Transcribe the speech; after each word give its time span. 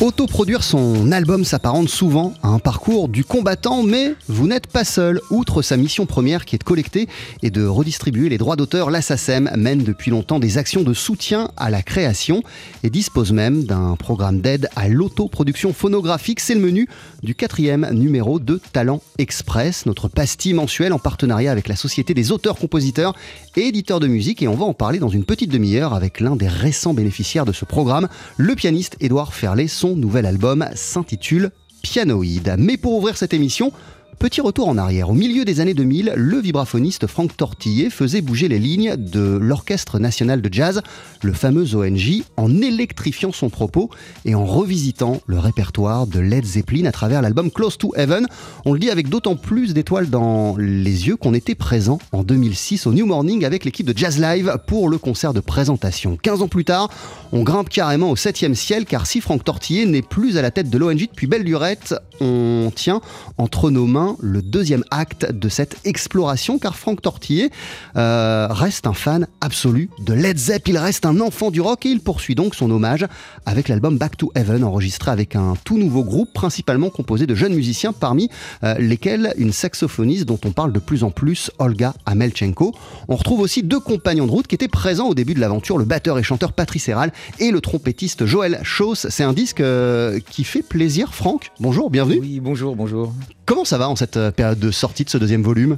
Autoproduire 0.00 0.64
son 0.64 1.12
album 1.12 1.44
s'apparente 1.44 1.90
souvent 1.90 2.32
à 2.42 2.48
un 2.48 2.58
parcours 2.58 3.10
du 3.10 3.22
combattant, 3.22 3.82
mais 3.82 4.14
vous 4.28 4.46
n'êtes 4.46 4.66
pas 4.66 4.84
seul. 4.84 5.20
Outre 5.28 5.60
sa 5.60 5.76
mission 5.76 6.06
première 6.06 6.46
qui 6.46 6.54
est 6.54 6.58
de 6.58 6.64
collecter 6.64 7.06
et 7.42 7.50
de 7.50 7.66
redistribuer 7.66 8.30
les 8.30 8.38
droits 8.38 8.56
d'auteur, 8.56 8.88
la 8.88 9.02
SACEM 9.02 9.50
mène 9.58 9.84
depuis 9.84 10.10
longtemps 10.10 10.38
des 10.38 10.56
actions 10.56 10.84
de 10.84 10.94
soutien 10.94 11.50
à 11.58 11.68
la 11.68 11.82
création 11.82 12.42
et 12.82 12.88
dispose 12.88 13.32
même 13.32 13.64
d'un 13.64 13.94
programme 13.96 14.40
d'aide 14.40 14.70
à 14.74 14.88
l'autoproduction 14.88 15.74
phonographique. 15.74 16.40
C'est 16.40 16.54
le 16.54 16.60
menu 16.62 16.88
du 17.22 17.34
quatrième 17.34 17.86
numéro 17.92 18.38
de 18.38 18.58
Talent 18.72 19.02
Express, 19.18 19.84
notre 19.84 20.08
pastille 20.08 20.54
mensuelle 20.54 20.94
en 20.94 20.98
partenariat 20.98 21.52
avec 21.52 21.68
la 21.68 21.76
Société 21.76 22.14
des 22.14 22.32
auteurs-compositeurs 22.32 23.14
et 23.54 23.66
éditeurs 23.66 24.00
de 24.00 24.06
musique. 24.06 24.40
Et 24.40 24.48
on 24.48 24.56
va 24.56 24.64
en 24.64 24.72
parler 24.72 24.98
dans 24.98 25.10
une 25.10 25.24
petite 25.24 25.50
demi-heure 25.50 25.92
avec 25.92 26.20
l'un 26.20 26.36
des 26.36 26.48
récents 26.48 26.94
bénéficiaires 26.94 27.44
de 27.44 27.52
ce 27.52 27.66
programme, 27.66 28.08
le 28.38 28.54
pianiste 28.54 28.96
Édouard 29.00 29.34
Ferlet. 29.34 29.68
Nouvel 29.96 30.26
album 30.26 30.66
s'intitule 30.74 31.50
Pianoïde. 31.82 32.56
Mais 32.58 32.76
pour 32.76 32.94
ouvrir 32.94 33.16
cette 33.16 33.34
émission, 33.34 33.72
Petit 34.20 34.42
retour 34.42 34.68
en 34.68 34.76
arrière. 34.76 35.08
Au 35.08 35.14
milieu 35.14 35.46
des 35.46 35.60
années 35.60 35.72
2000, 35.72 36.12
le 36.14 36.38
vibraphoniste 36.40 37.06
Franck 37.06 37.38
Tortillé 37.38 37.88
faisait 37.88 38.20
bouger 38.20 38.48
les 38.48 38.58
lignes 38.58 38.94
de 38.98 39.38
l'Orchestre 39.40 39.98
national 39.98 40.42
de 40.42 40.52
jazz, 40.52 40.82
le 41.22 41.32
fameux 41.32 41.74
ONJ, 41.74 42.24
en 42.36 42.60
électrifiant 42.60 43.32
son 43.32 43.48
propos 43.48 43.88
et 44.26 44.34
en 44.34 44.44
revisitant 44.44 45.22
le 45.26 45.38
répertoire 45.38 46.06
de 46.06 46.20
Led 46.20 46.44
Zeppelin 46.44 46.84
à 46.84 46.92
travers 46.92 47.22
l'album 47.22 47.50
Close 47.50 47.78
to 47.78 47.94
Heaven. 47.96 48.26
On 48.66 48.74
le 48.74 48.78
dit 48.78 48.90
avec 48.90 49.08
d'autant 49.08 49.36
plus 49.36 49.72
d'étoiles 49.72 50.10
dans 50.10 50.54
les 50.58 51.06
yeux 51.08 51.16
qu'on 51.16 51.32
était 51.32 51.54
présent 51.54 51.98
en 52.12 52.22
2006 52.22 52.86
au 52.86 52.92
New 52.92 53.06
Morning 53.06 53.46
avec 53.46 53.64
l'équipe 53.64 53.86
de 53.86 53.96
Jazz 53.96 54.20
Live 54.20 54.54
pour 54.66 54.90
le 54.90 54.98
concert 54.98 55.32
de 55.32 55.40
présentation. 55.40 56.18
15 56.22 56.42
ans 56.42 56.48
plus 56.48 56.66
tard, 56.66 56.90
on 57.32 57.42
grimpe 57.42 57.70
carrément 57.70 58.10
au 58.10 58.16
7 58.16 58.54
ciel 58.54 58.84
car 58.84 59.06
si 59.06 59.22
Franck 59.22 59.44
Tortillé 59.44 59.86
n'est 59.86 60.02
plus 60.02 60.36
à 60.36 60.42
la 60.42 60.50
tête 60.50 60.68
de 60.68 60.76
l'ONJ 60.76 61.08
depuis 61.08 61.26
belle 61.26 61.44
lurette, 61.44 61.94
on 62.20 62.70
tient 62.76 63.00
entre 63.38 63.70
nos 63.70 63.86
mains 63.86 64.09
le 64.20 64.42
deuxième 64.42 64.84
acte 64.90 65.30
de 65.30 65.48
cette 65.48 65.76
exploration, 65.84 66.58
car 66.58 66.76
Franck 66.76 67.02
Tortillé 67.02 67.50
euh, 67.96 68.48
reste 68.50 68.86
un 68.86 68.94
fan 68.94 69.26
absolu 69.40 69.90
de 70.04 70.12
Led 70.12 70.38
Zepp, 70.38 70.68
il 70.68 70.78
reste 70.78 71.06
un 71.06 71.20
enfant 71.20 71.50
du 71.50 71.60
rock 71.60 71.86
et 71.86 71.90
il 71.90 72.00
poursuit 72.00 72.34
donc 72.34 72.54
son 72.54 72.70
hommage 72.70 73.06
avec 73.46 73.68
l'album 73.68 73.98
Back 73.98 74.16
to 74.16 74.32
Heaven, 74.34 74.64
enregistré 74.64 75.10
avec 75.10 75.36
un 75.36 75.54
tout 75.64 75.78
nouveau 75.78 76.04
groupe, 76.04 76.32
principalement 76.32 76.90
composé 76.90 77.26
de 77.26 77.34
jeunes 77.34 77.54
musiciens, 77.54 77.92
parmi 77.92 78.28
euh, 78.64 78.74
lesquels 78.78 79.34
une 79.36 79.52
saxophoniste 79.52 80.24
dont 80.24 80.40
on 80.44 80.52
parle 80.52 80.72
de 80.72 80.78
plus 80.78 81.04
en 81.04 81.10
plus, 81.10 81.50
Olga 81.58 81.94
Amelchenko. 82.06 82.74
On 83.08 83.16
retrouve 83.16 83.40
aussi 83.40 83.62
deux 83.62 83.80
compagnons 83.80 84.26
de 84.26 84.30
route 84.30 84.46
qui 84.46 84.54
étaient 84.54 84.68
présents 84.68 85.08
au 85.08 85.14
début 85.14 85.34
de 85.34 85.40
l'aventure, 85.40 85.78
le 85.78 85.84
batteur 85.84 86.18
et 86.18 86.22
chanteur 86.22 86.52
Patrice 86.52 86.88
Héral 86.88 87.12
et 87.38 87.50
le 87.50 87.60
trompettiste 87.60 88.26
Joël 88.26 88.60
Chauss. 88.62 89.06
C'est 89.10 89.24
un 89.24 89.32
disque 89.32 89.60
euh, 89.60 90.18
qui 90.30 90.44
fait 90.44 90.62
plaisir, 90.62 91.14
Franck. 91.14 91.50
Bonjour, 91.60 91.90
bienvenue. 91.90 92.18
Oui, 92.20 92.40
bonjour, 92.40 92.76
bonjour. 92.76 93.12
Comment 93.50 93.64
ça 93.64 93.78
va 93.78 93.88
en 93.88 93.96
cette 93.96 94.16
euh, 94.16 94.30
période 94.30 94.60
de 94.60 94.70
sortie 94.70 95.04
de 95.04 95.10
ce 95.10 95.18
deuxième 95.18 95.42
volume? 95.42 95.76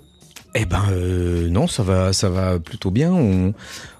Eh 0.54 0.66
ben 0.66 0.82
euh, 0.90 1.48
non, 1.48 1.66
ça 1.66 1.82
va, 1.82 2.12
ça 2.12 2.28
va 2.28 2.58
plutôt 2.58 2.90
bien. 2.90 3.10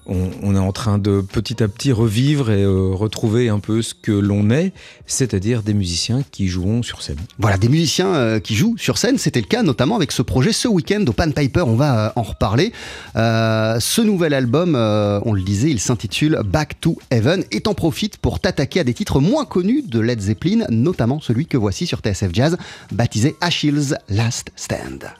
On, 0.05 0.55
est 0.55 0.59
en 0.59 0.71
train 0.71 0.97
de 0.97 1.21
petit 1.21 1.63
à 1.63 1.67
petit 1.67 1.91
revivre 1.91 2.51
et 2.51 2.63
euh, 2.63 2.91
retrouver 2.93 3.49
un 3.49 3.59
peu 3.59 3.81
ce 3.81 3.93
que 3.93 4.11
l'on 4.11 4.49
est, 4.49 4.73
c'est-à-dire 5.05 5.63
des 5.63 5.73
musiciens 5.73 6.23
qui 6.31 6.47
joueront 6.47 6.83
sur 6.83 7.01
scène. 7.01 7.17
Voilà, 7.39 7.57
des 7.57 7.69
musiciens 7.69 8.13
euh, 8.13 8.39
qui 8.39 8.55
jouent 8.55 8.77
sur 8.77 8.97
scène. 8.97 9.17
C'était 9.17 9.41
le 9.41 9.47
cas 9.47 9.63
notamment 9.63 9.95
avec 9.95 10.11
ce 10.11 10.21
projet 10.21 10.51
ce 10.51 10.67
week-end 10.67 11.03
au 11.07 11.13
Pan 11.13 11.31
Piper. 11.31 11.63
On 11.65 11.75
va 11.75 12.07
euh, 12.07 12.11
en 12.15 12.23
reparler. 12.23 12.73
Ce 13.15 14.01
nouvel 14.01 14.33
album, 14.33 14.75
on 14.75 15.33
le 15.33 15.41
disait, 15.41 15.69
il 15.69 15.79
s'intitule 15.79 16.39
Back 16.45 16.79
to 16.81 16.97
Heaven 17.11 17.43
et 17.51 17.61
t'en 17.61 17.73
profites 17.73 18.17
pour 18.17 18.39
t'attaquer 18.39 18.81
à 18.81 18.83
des 18.83 18.93
titres 18.93 19.19
moins 19.19 19.45
connus 19.45 19.83
de 19.83 19.99
Led 19.99 20.19
Zeppelin, 20.19 20.65
notamment 20.69 21.19
celui 21.19 21.45
que 21.45 21.57
voici 21.57 21.85
sur 21.87 21.99
TSF 21.99 22.29
Jazz, 22.33 22.57
baptisé 22.91 23.35
Achilles 23.41 23.97
Last 24.09 24.51
Stand. 24.55 25.13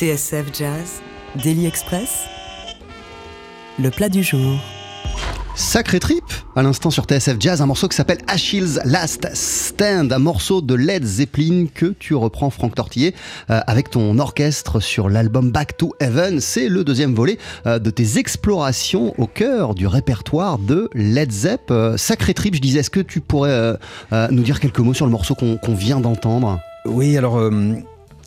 TSF 0.00 0.46
Jazz, 0.58 1.02
Daily 1.44 1.66
Express, 1.66 2.24
le 3.78 3.90
plat 3.90 4.08
du 4.08 4.22
jour. 4.22 4.58
Sacré 5.54 6.00
trip 6.00 6.24
À 6.56 6.62
l'instant 6.62 6.88
sur 6.88 7.04
TSF 7.04 7.36
Jazz, 7.38 7.60
un 7.60 7.66
morceau 7.66 7.86
qui 7.86 7.96
s'appelle 7.96 8.20
Achilles 8.26 8.80
Last 8.86 9.28
Stand, 9.34 10.10
un 10.10 10.18
morceau 10.18 10.62
de 10.62 10.72
Led 10.72 11.04
Zeppelin 11.04 11.66
que 11.74 11.94
tu 11.98 12.14
reprends, 12.14 12.48
Franck 12.48 12.76
Tortillet, 12.76 13.12
euh, 13.50 13.60
avec 13.66 13.90
ton 13.90 14.18
orchestre 14.18 14.80
sur 14.80 15.10
l'album 15.10 15.50
Back 15.50 15.76
to 15.76 15.92
Heaven. 16.00 16.40
C'est 16.40 16.70
le 16.70 16.82
deuxième 16.82 17.14
volet 17.14 17.36
euh, 17.66 17.78
de 17.78 17.90
tes 17.90 18.16
explorations 18.16 19.12
au 19.18 19.26
cœur 19.26 19.74
du 19.74 19.86
répertoire 19.86 20.58
de 20.58 20.88
Led 20.94 21.30
Zepp. 21.30 21.70
Euh, 21.70 21.98
sacré 21.98 22.32
trip, 22.32 22.54
je 22.54 22.62
disais, 22.62 22.80
est-ce 22.80 22.88
que 22.88 23.00
tu 23.00 23.20
pourrais 23.20 23.50
euh, 23.50 23.74
euh, 24.14 24.28
nous 24.30 24.44
dire 24.44 24.60
quelques 24.60 24.78
mots 24.78 24.94
sur 24.94 25.04
le 25.04 25.12
morceau 25.12 25.34
qu'on 25.34 25.74
vient 25.74 26.00
d'entendre? 26.00 26.58
Oui, 26.86 27.18
alors 27.18 27.36
euh, 27.36 27.74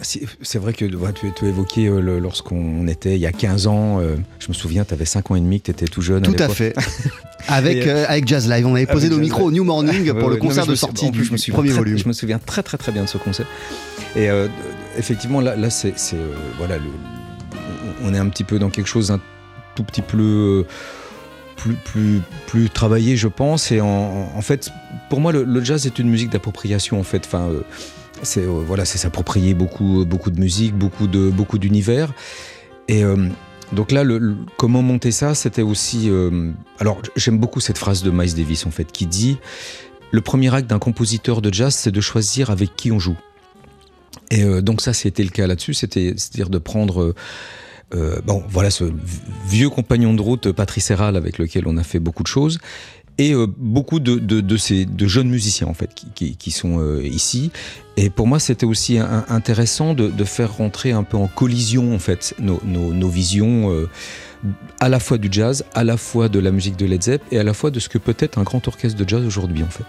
c'est 0.04 0.58
vrai 0.60 0.74
que 0.74 0.86
tu, 1.12 1.32
tu 1.34 1.46
as 1.46 1.48
évoqué 1.48 1.88
euh, 1.88 2.20
lorsqu'on 2.20 2.88
était 2.88 3.16
il 3.16 3.20
y 3.22 3.26
a 3.26 3.32
15 3.32 3.68
ans, 3.68 4.00
euh, 4.00 4.16
je 4.40 4.48
me 4.50 4.54
souviens, 4.54 4.86
tu 4.86 4.94
avais 4.94 5.06
5 5.06 5.32
ans 5.32 5.36
et 5.36 5.40
demi, 5.40 5.60
que 5.60 5.66
tu 5.66 5.72
étais 5.72 5.86
tout 5.86 6.02
jeune. 6.02 6.22
Tout 6.24 6.36
à 6.40 6.50
fait. 6.50 6.76
Avec, 7.50 7.86
Et, 7.86 7.90
euh, 7.90 8.06
avec 8.08 8.26
Jazz 8.26 8.48
Live, 8.50 8.66
on 8.66 8.74
avait 8.76 8.86
posé 8.86 9.10
nos 9.10 9.18
micros 9.18 9.48
au. 9.48 9.52
New 9.52 9.66
Morning 9.66 10.14
pour 10.20 10.30
le 10.30 10.38
non, 10.38 10.42
concert 10.42 10.66
de 10.66 10.76
sortie 10.76 11.12
du 11.12 11.26
je 11.26 11.34
me 11.34 11.38
souviens 11.38 11.54
premier 11.56 11.70
très- 11.72 11.78
volume. 11.78 11.98
Je 11.98 12.08
me 12.08 12.14
souviens 12.14 12.40
très 12.40 12.64
très 12.64 12.78
très 12.78 12.94
bien 12.94 13.04
de 13.04 13.10
ce 13.10 13.18
concert. 13.18 13.46
Et 14.16 14.30
euh, 14.30 14.48
effectivement, 14.98 15.42
là, 15.42 15.58
là 15.58 15.70
c'est 15.70 15.94
euh, 16.14 16.34
voilà, 16.58 16.78
le- 16.78 16.84
on 18.06 18.14
est 18.14 18.18
un 18.18 18.30
petit 18.30 18.46
peu 18.46 18.60
dans 18.60 18.70
quelque 18.70 18.88
chose 18.88 19.12
un 19.12 19.20
tout 19.76 19.84
petit 19.84 20.02
peu 20.02 20.66
euh, 20.66 20.68
plus 21.58 21.74
plus 21.84 22.22
plus 22.48 22.70
travaillé, 22.70 23.18
je 23.18 23.28
pense. 23.28 23.74
Et 23.74 23.82
en, 23.82 24.32
en 24.36 24.42
fait, 24.42 24.70
pour 25.10 25.20
moi, 25.20 25.34
le, 25.34 25.44
le 25.44 25.64
jazz 25.64 25.86
est 25.86 26.00
une 26.00 26.10
musique 26.10 26.30
d'appropriation. 26.30 26.98
En 26.98 27.04
fait, 27.04 27.24
enfin, 27.26 27.50
euh, 27.50 27.62
c'est 28.24 28.42
euh, 28.42 28.64
voilà, 28.66 28.86
c'est 28.86 28.98
s'approprier 28.98 29.54
beaucoup 29.54 30.06
beaucoup 30.06 30.32
de 30.32 30.40
musique, 30.40 30.76
beaucoup 30.76 31.08
de 31.08 31.30
beaucoup 31.30 31.58
d'univers. 31.58 32.14
Et 32.88 33.04
euh, 33.04 33.30
donc 33.72 33.92
là, 33.92 34.04
le, 34.04 34.36
comment 34.58 34.82
monter 34.82 35.12
ça, 35.12 35.36
c'était 35.36 35.62
aussi. 35.62 36.10
euh, 36.10 36.52
alors, 36.80 37.02
j'aime 37.16 37.38
beaucoup 37.38 37.60
cette 37.60 37.78
phrase 37.78 38.04
de 38.04 38.12
Miles 38.12 38.36
Davis 38.36 38.66
en 38.66 38.72
fait, 38.72 38.92
qui 38.92 39.08
dit 39.08 39.38
le 40.12 40.22
premier 40.22 40.54
acte 40.54 40.70
d'un 40.70 40.80
compositeur 40.80 41.42
de 41.42 41.52
jazz, 41.52 41.74
c'est 41.74 41.92
de 41.92 42.02
choisir 42.02 42.52
avec 42.52 42.76
qui 42.76 42.92
on 42.92 43.00
joue. 43.00 43.18
Et 44.30 44.44
euh, 44.44 44.62
donc 44.62 44.82
ça, 44.82 44.94
c'était 44.94 45.24
le 45.24 45.30
cas 45.30 45.48
là-dessus, 45.48 45.74
c'était, 45.74 46.14
c'est-à-dire 46.18 46.50
de 46.50 46.60
prendre, 46.60 47.02
euh, 47.02 47.16
euh, 47.96 48.22
bon, 48.22 48.44
voilà, 48.48 48.70
ce 48.70 48.86
vieux 49.48 49.70
compagnon 49.70 50.14
de 50.14 50.22
route, 50.22 50.52
Patrice 50.52 50.92
Herral, 50.92 51.16
avec 51.16 51.40
lequel 51.40 51.68
on 51.68 51.78
a 51.78 51.84
fait 51.84 52.00
beaucoup 52.00 52.24
de 52.24 52.28
choses, 52.28 52.60
et 53.18 53.34
euh, 53.34 53.48
beaucoup 53.58 54.00
de, 54.00 54.16
de, 54.16 54.42
de 54.42 54.58
ces 54.58 54.86
de 54.86 55.08
jeunes 55.08 55.30
musiciens 55.30 55.68
en 55.68 55.74
fait 55.74 55.94
qui, 55.94 56.08
qui, 56.16 56.36
qui 56.38 56.52
sont 56.52 56.80
euh, 56.80 57.04
ici. 57.04 57.52
Et 57.96 58.10
pour 58.10 58.26
moi, 58.26 58.40
c'était 58.40 58.66
aussi 58.66 58.98
intéressant 58.98 59.94
de, 59.94 60.08
de 60.10 60.24
faire 60.24 60.58
rentrer 60.58 60.92
un 60.92 61.04
peu 61.04 61.18
en 61.18 61.28
collision 61.28 61.94
en 61.94 62.00
fait 62.00 62.34
nos, 62.40 62.60
nos, 62.66 62.94
nos 62.94 63.10
visions. 63.10 63.72
euh, 63.72 63.90
à 64.82 64.90
la 64.90 65.00
fois 65.00 65.18
du 65.18 65.30
jazz, 65.32 65.64
à 65.74 65.86
la 65.86 65.96
fois 65.96 66.28
de 66.28 66.38
la 66.38 66.52
musique 66.52 66.76
de 66.76 66.86
Led 66.86 67.02
Zepp 67.02 67.22
et 67.32 67.40
à 67.40 67.44
la 67.44 67.54
fois 67.54 67.72
de 67.72 67.80
ce 67.80 67.88
que 67.88 67.98
peut 67.98 68.16
être 68.20 68.38
un 68.38 68.44
grand 68.44 68.68
orchestre 68.68 68.98
de 69.02 69.08
jazz 69.08 69.26
aujourd'hui 69.26 69.64
en 69.64 69.70
fait. 69.70 69.86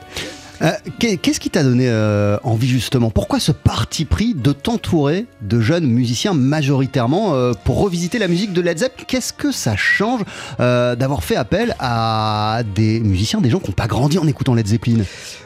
Euh, 0.62 0.70
qu'est- 0.98 1.16
Qu'est-ce 1.16 1.40
qui 1.40 1.50
t'a 1.50 1.62
donné 1.64 1.88
euh, 1.88 2.38
envie 2.44 2.68
justement? 2.68 3.10
Pourquoi 3.10 3.40
ce 3.40 3.50
parti 3.52 4.04
pris 4.04 4.34
de 4.34 4.52
t'entourer 4.52 5.26
de 5.42 5.60
jeunes 5.60 5.86
musiciens 5.86 6.32
majoritairement 6.34 7.34
euh, 7.34 7.52
pour 7.64 7.80
revisiter 7.80 8.18
la 8.18 8.28
musique 8.28 8.52
de 8.52 8.60
Led 8.60 8.78
Zepp? 8.78 9.04
Qu'est-ce 9.08 9.32
que 9.32 9.50
ça 9.50 9.76
change 9.76 10.22
d'avoir 10.58 11.24
fait 11.24 11.36
appel 11.36 11.74
à 11.80 12.62
des 12.74 13.00
musiciens, 13.00 13.40
des 13.40 13.50
gens 13.50 13.58
qui 13.58 13.70
n'ont 13.70 13.74
pas 13.74 13.86
grandi 13.88 14.18
en 14.18 14.26
écoutant 14.26 14.54
Led 14.54 14.66
Zeppelin? 14.66 15.02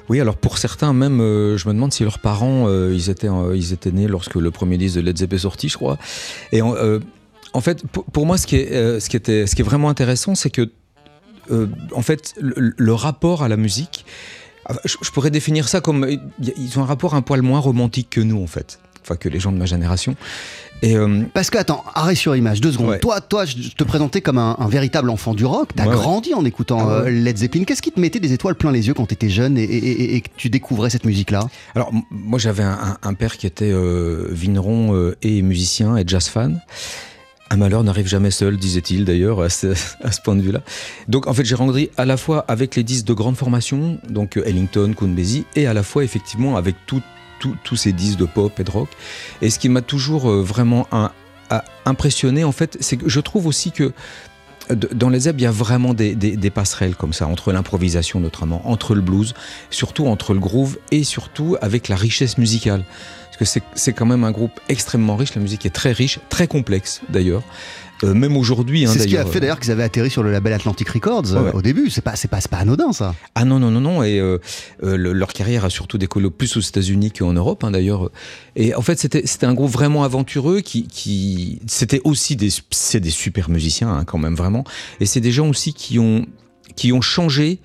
Oui, 0.09 0.21
alors 0.21 0.37
pour 0.37 0.59
certains 0.59 0.93
même, 0.93 1.19
je 1.19 1.69
me 1.69 1.73
demande 1.73 1.93
si 1.93 2.03
leurs 2.03 2.19
parents, 2.19 2.69
ils, 2.91 3.11
étaient, 3.11 3.29
ils 3.55 3.73
étaient 3.73 3.91
nés 3.93 4.09
lorsque 4.09 4.37
le 4.37 4.50
premier 4.50 4.79
disque 4.79 4.97
de 4.97 5.00
Led 5.00 5.17
Zepp 5.19 5.33
est 5.33 5.38
sorti, 5.38 5.69
je 5.69 5.77
crois. 5.77 5.99
Et 6.53 6.61
en, 6.62 7.61
fait, 7.61 7.83
pour, 7.87 8.27
moi, 8.27 8.37
ce 8.38 8.47
qui 8.47 8.57
est, 8.57 9.15
était, 9.15 9.47
ce 9.47 9.55
qui 9.55 9.62
est 9.62 9.65
vraiment 9.65 9.88
intéressant, 9.88 10.35
c'est 10.35 10.50
que, 10.50 10.71
en 11.95 12.03
fait, 12.03 12.35
le, 12.41 12.93
rapport 12.95 13.43
à 13.43 13.49
la 13.49 13.57
musique, 13.57 14.05
je, 14.84 14.96
je 15.02 15.10
pourrais 15.10 15.30
définir 15.30 15.68
ça 15.68 15.80
comme, 15.80 16.04
euh, 16.04 16.16
ils 16.56 16.78
ont 16.78 16.82
un 16.82 16.87
rapport 16.87 17.14
un 17.14 17.22
poil 17.22 17.42
moins 17.42 17.60
romantique 17.60 18.08
que 18.10 18.20
nous, 18.20 18.42
en 18.42 18.46
fait. 18.46 18.78
Enfin, 19.02 19.16
que 19.16 19.28
les 19.30 19.40
gens 19.40 19.52
de 19.52 19.56
ma 19.56 19.64
génération. 19.64 20.16
Et 20.82 20.94
euh, 20.94 21.22
Parce 21.32 21.48
que, 21.48 21.56
attends, 21.56 21.82
arrêt 21.94 22.14
sur 22.14 22.37
image, 22.37 22.60
deux 22.60 22.72
secondes. 22.72 22.90
Ouais. 22.90 22.98
Toi, 22.98 23.20
toi, 23.22 23.46
je 23.46 23.70
te 23.70 23.82
présentais 23.82 24.20
comme 24.20 24.37
un, 24.37 24.54
un 24.58 24.68
véritable 24.68 25.08
enfant 25.08 25.32
du 25.32 25.46
rock. 25.46 25.70
T'as 25.75 25.84
Ouais, 25.84 25.88
ouais. 25.88 25.94
grandi 25.96 26.34
en 26.34 26.44
écoutant 26.44 26.87
Ah 26.90 26.92
euh, 27.04 27.10
Led 27.10 27.38
Zeppelin. 27.38 27.64
Qu'est-ce 27.64 27.80
qui 27.80 27.90
te 27.90 27.98
mettait 27.98 28.20
des 28.20 28.34
étoiles 28.34 28.54
plein 28.54 28.70
les 28.70 28.87
yeux 28.87 28.92
quand 28.94 29.06
t'étais 29.06 29.30
jeune 29.30 29.56
et, 29.56 29.62
et- 29.64 29.76
et- 30.02 30.16
et 30.16 30.20
que 30.20 30.28
tu 30.37 30.50
découvrais 30.50 30.90
cette 30.90 31.06
musique-là? 31.06 31.40
Alors, 31.75 31.90
moi, 32.10 32.38
j'avais 32.38 32.62
un, 32.64 32.78
un- 32.80 32.98
un 33.02 33.14
père 33.14 33.38
qui 33.38 33.46
était 33.46 33.70
euh, 33.72 34.28
vigneron 34.30 34.94
euh, 34.94 35.16
et 35.22 35.40
musicien 35.40 35.96
et 35.96 36.04
jazz 36.06 36.28
fan. 36.28 36.60
Un 37.50 37.57
malheur 37.57 37.83
n'arrive 37.83 38.07
jamais 38.07 38.31
seul, 38.31 38.57
disait-il 38.57 39.05
d'ailleurs, 39.05 39.40
à 39.40 39.49
ce, 39.49 39.75
point 40.23 40.37
de 40.37 40.43
vue-là. 40.43 40.61
Donc, 41.09 41.26
en 41.26 41.33
fait, 41.33 41.45
j'ai 41.45 41.55
grandi 41.55 41.90
à 41.97 42.05
la 42.05 42.17
fois 42.17 42.45
avec 42.49 42.76
les 42.76 42.83
disques 42.83 43.07
de 43.07 43.14
grande 43.14 43.37
formation, 43.37 43.99
donc 44.09 44.37
Ellington, 44.37 44.93
Count 44.95 45.09
Basie, 45.09 45.47
et 45.57 45.67
à 45.67 45.73
la 45.73 45.83
fois, 45.83 46.05
effectivement, 46.05 46.57
avec 46.57 46.76
tous 46.87 47.76
ces 47.76 47.93
disques 47.93 48.19
de 48.19 48.26
pop 48.26 48.59
et 48.61 48.64
de 48.64 48.71
rock. 48.71 48.88
Et 49.40 49.49
ce 49.49 49.59
qui 49.59 49.69
m'a 49.69 49.81
toujours 49.81 50.31
euh, 50.31 50.43
vraiment 50.43 50.87
impressionné, 51.87 52.45
en 52.45 52.52
fait, 52.52 52.76
c'est 52.81 52.99
que 52.99 53.09
je 53.09 53.21
trouve 53.21 53.47
aussi 53.47 53.73
que 53.73 53.93
dans 54.75 55.09
les 55.09 55.21
Zeb, 55.21 55.40
il 55.40 55.45
y 55.45 55.47
a 55.47 55.50
vraiment 55.50 55.95
des 55.95 56.50
passerelles 56.50 56.95
comme 56.95 57.14
ça, 57.14 57.26
entre 57.26 57.52
l'improvisation 57.52 58.21
notamment, 58.21 58.69
entre 58.69 58.95
le 58.95 59.00
blues, 59.00 59.33
surtout 59.71 60.07
entre 60.07 60.35
le 60.35 60.40
groove 60.40 60.78
et 60.90 61.05
surtout 61.05 61.57
avec 61.62 61.88
la 61.88 61.97
richesse 61.97 62.37
musicale. 62.37 62.85
Parce 63.38 63.54
que 63.54 63.61
c'est- 63.75 63.92
quand 63.92 64.07
même 64.07 64.25
un 64.25 64.30
groupe 64.33 64.52
extrêmement 64.68 65.16
riche, 65.16 65.35
la 65.35 65.40
musique 65.40 65.64
est 65.66 65.71
très 65.71 65.92
riche, 65.92 66.18
très 66.28 66.47
complexe 66.47 67.00
d'ailleurs. 67.09 67.42
Euh, 68.04 68.14
même 68.14 68.37
aujourd'hui, 68.37 68.85
hein, 68.87 68.90
C'est 68.92 69.00
ce 69.00 69.07
qui 69.09 69.16
a 69.16 69.25
fait 69.26 69.40
d'ailleurs 69.40 69.59
qu'ils 69.59 69.73
avaient 69.73 69.83
atterri 69.83 70.09
sur 70.09 70.23
le 70.23 70.30
label 70.30 70.52
Atlantic 70.52 70.88
Records 70.88 71.35
euh, 71.35 71.42
Ouais, 71.47 71.52
au 71.52 71.62
début. 71.62 71.90
C'est 71.90 72.00
pas, 72.00 72.14
c'est 72.14 72.28
pas, 72.28 72.38
pas 72.49 72.59
anodin 72.59 72.92
ça. 72.92 73.12
Ah 73.35 73.45
non, 73.45 73.59
non, 73.59 73.73
non, 73.73 73.80
non. 73.80 74.04
Et 74.04 74.21
euh, 74.21 74.38
euh, 74.85 74.97
le- 74.97 75.12
leur 75.12 75.33
carrière 75.33 75.64
a 75.64 75.71
surtout 75.71 75.99
décollé 75.99 76.30
plus 76.30 76.57
aux 76.57 76.61
États-Unis 76.61 77.11
qu'en 77.11 77.33
Europe, 77.33 77.64
hein, 77.64 77.73
d'ailleurs. 77.73 78.11
Et 78.54 78.73
en 78.76 78.83
fait, 78.83 79.00
c'était 79.00 79.26
c'était 79.26 79.47
un 79.47 79.54
groupe 79.54 79.73
vraiment 79.73 80.04
aventureux 80.04 80.61
qui, 80.61 80.87
qui 80.87 81.59
c'était 81.66 82.00
aussi 82.04 82.37
des, 82.37 82.50
c'est 82.71 83.00
des 83.00 83.11
super 83.11 83.50
musiciens 83.50 83.88
hein, 83.90 84.04
quand 84.04 84.18
même 84.18 84.37
vraiment. 84.37 84.62
Et 85.00 85.07
c'est 85.07 85.21
des 85.21 85.33
gens 85.33 85.49
aussi 85.49 85.73
qui 85.75 85.99
ont, 85.99 86.25
qui 86.76 86.92
ont 86.92 87.00
changé. 87.00 87.59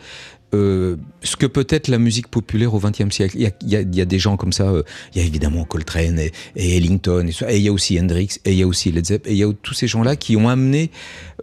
Euh, 0.54 0.96
ce 1.24 1.36
que 1.36 1.46
peut 1.46 1.66
être 1.70 1.88
la 1.88 1.98
musique 2.00 2.28
populaire 2.28 2.74
au 2.74 2.80
XXe 2.80 3.10
siècle. 3.14 3.36
Il 3.38 3.44
y 3.44 3.48
a, 3.48 3.52
il 3.62 3.70
y 3.70 3.76
a- 3.76 3.82
il 3.82 3.96
y 3.96 4.02
a 4.02 4.06
des 4.06 4.20
gens 4.20 4.38
comme 4.38 4.54
ça. 4.54 4.64
euh, 4.70 4.84
il 5.14 5.22
y 5.22 5.24
a 5.24 5.28
évidemment 5.28 5.64
Coltrane 5.66 6.20
et, 6.20 6.32
et 6.56 6.78
Ellington, 6.78 7.28
et, 7.48 7.58
il 7.58 7.62
y 7.64 7.68
a 7.68 7.72
aussi 7.72 8.00
Hendrix, 8.00 8.30
et 8.46 8.52
il 8.54 8.58
y 8.58 8.64
a 8.64 8.68
aussi 8.68 8.92
Led 8.92 9.06
Zepp, 9.06 9.28
et 9.28 9.32
il 9.32 9.38
y 9.38 9.44
a 9.44 9.52
tous 9.62 9.74
ces 9.74 9.88
gens-là 9.88 10.16
qui 10.16 10.36
ont 10.38 10.50
amené, 10.50 10.92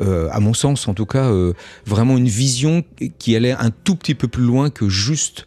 euh, 0.00 0.28
à 0.30 0.40
mon 0.40 0.54
sens 0.54 0.86
en 0.88 0.94
tout 0.94 1.06
cas, 1.06 1.30
vraiment 1.86 2.16
une 2.16 2.28
vision 2.28 2.84
qui 3.18 3.36
allait 3.36 3.52
un 3.52 3.70
tout 3.70 3.96
petit 3.96 4.14
peu 4.14 4.28
plus 4.28 4.42
loin 4.44 4.70
que 4.70 4.88
juste 4.88 5.46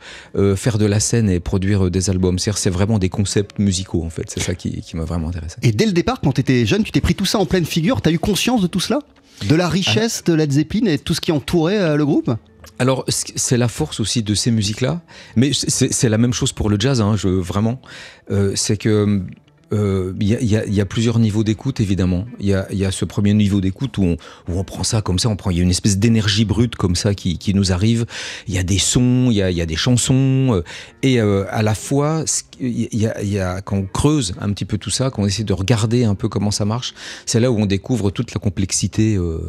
faire 0.55 0.77
de 0.77 0.85
la 0.85 0.99
scène 0.99 1.29
et 1.29 1.39
produire 1.39 1.89
des 1.91 2.09
albums. 2.09 2.39
C'est-à-dire, 2.39 2.57
c'est 2.59 2.69
vraiment 2.69 2.99
des 2.99 3.09
concepts 3.09 3.59
musicaux 3.59 4.03
en 4.03 4.09
fait. 4.09 4.23
C'est 4.29 4.41
ça 4.41 4.55
qui, 4.55 4.81
qui 4.81 4.95
m'a 4.97 5.03
vraiment 5.05 5.29
intéressé. 5.29 5.55
Et 5.61 5.71
dès 5.71 5.85
le 5.85 5.91
départ, 5.93 6.19
quand 6.21 6.31
tu 6.33 6.41
étais 6.41 6.65
jeune, 6.65 6.83
tu 6.83 6.91
t'es 6.91 7.01
pris 7.01 7.15
tout 7.15 7.25
ça 7.25 7.39
en 7.39 7.45
pleine 7.45 7.65
figure. 7.65 8.01
T'as 8.01 8.11
eu 8.11 8.19
conscience 8.19 8.61
de 8.61 8.67
tout 8.67 8.79
cela? 8.79 8.99
De 9.47 9.55
la 9.55 9.67
richesse 9.69 10.23
de 10.23 10.33
Led 10.33 10.51
Zeppelin 10.51 10.85
et 10.87 10.97
tout 10.99 11.13
ce 11.13 11.21
qui 11.21 11.31
entourait 11.31 11.97
le 11.97 12.05
groupe? 12.05 12.31
Alors, 12.79 13.05
c'est 13.07 13.57
la 13.57 13.67
force 13.67 13.99
aussi 13.99 14.23
de 14.23 14.33
ces 14.33 14.51
musiques-là, 14.51 15.01
mais 15.35 15.51
c'est 15.53 16.09
la 16.09 16.17
même 16.17 16.33
chose 16.33 16.53
pour 16.53 16.69
le 16.69 16.79
jazz, 16.79 17.01
hein, 17.01 17.15
vraiment. 17.15 17.79
Euh, 18.31 18.53
c'est 18.55 18.77
que 18.77 19.21
euh, 19.71 20.13
il 20.19 20.27
y, 20.27 20.81
a, 20.81 20.85
plusieurs 20.85 21.17
niveaux 21.17 21.43
d'écoute, 21.43 21.79
évidemment. 21.79 22.25
Il 22.39 22.47
y 22.47 22.53
a, 22.53 22.91
ce 22.91 23.05
premier 23.05 23.33
niveau 23.33 23.61
d'écoute 23.61 23.97
où 23.97 24.15
on, 24.47 24.63
prend 24.63 24.83
ça 24.83 25.01
comme 25.01 25.17
ça, 25.17 25.35
il 25.49 25.57
y 25.57 25.59
a 25.59 25.63
une 25.63 25.69
espèce 25.69 25.97
d'énergie 25.97 26.45
brute 26.45 26.75
comme 26.75 26.95
ça 26.95 27.15
qui, 27.15 27.53
nous 27.55 27.71
arrive. 27.71 28.05
Il 28.47 28.53
y 28.53 28.59
a 28.59 28.63
des 28.63 28.77
sons, 28.79 29.27
il 29.29 29.35
y 29.35 29.41
a, 29.61 29.65
des 29.65 29.75
chansons, 29.75 30.53
euh, 30.53 30.63
et 31.01 31.19
à 31.19 31.61
la 31.61 31.75
fois, 31.75 32.25
ce 32.27 32.43
quand 33.65 33.77
on 33.77 33.85
creuse 33.85 34.33
un 34.39 34.51
petit 34.51 34.65
peu 34.65 34.77
tout 34.77 34.89
ça, 34.89 35.09
quand 35.09 35.23
on 35.23 35.25
essaie 35.25 35.43
de 35.43 35.53
regarder 35.53 36.03
un 36.03 36.15
peu 36.15 36.29
comment 36.29 36.51
ça 36.51 36.65
marche, 36.65 36.93
c'est 37.25 37.39
là 37.39 37.51
où 37.51 37.57
on 37.59 37.65
découvre 37.65 38.11
toute 38.11 38.33
la 38.33 38.39
complexité 38.39 39.15
euh, 39.15 39.39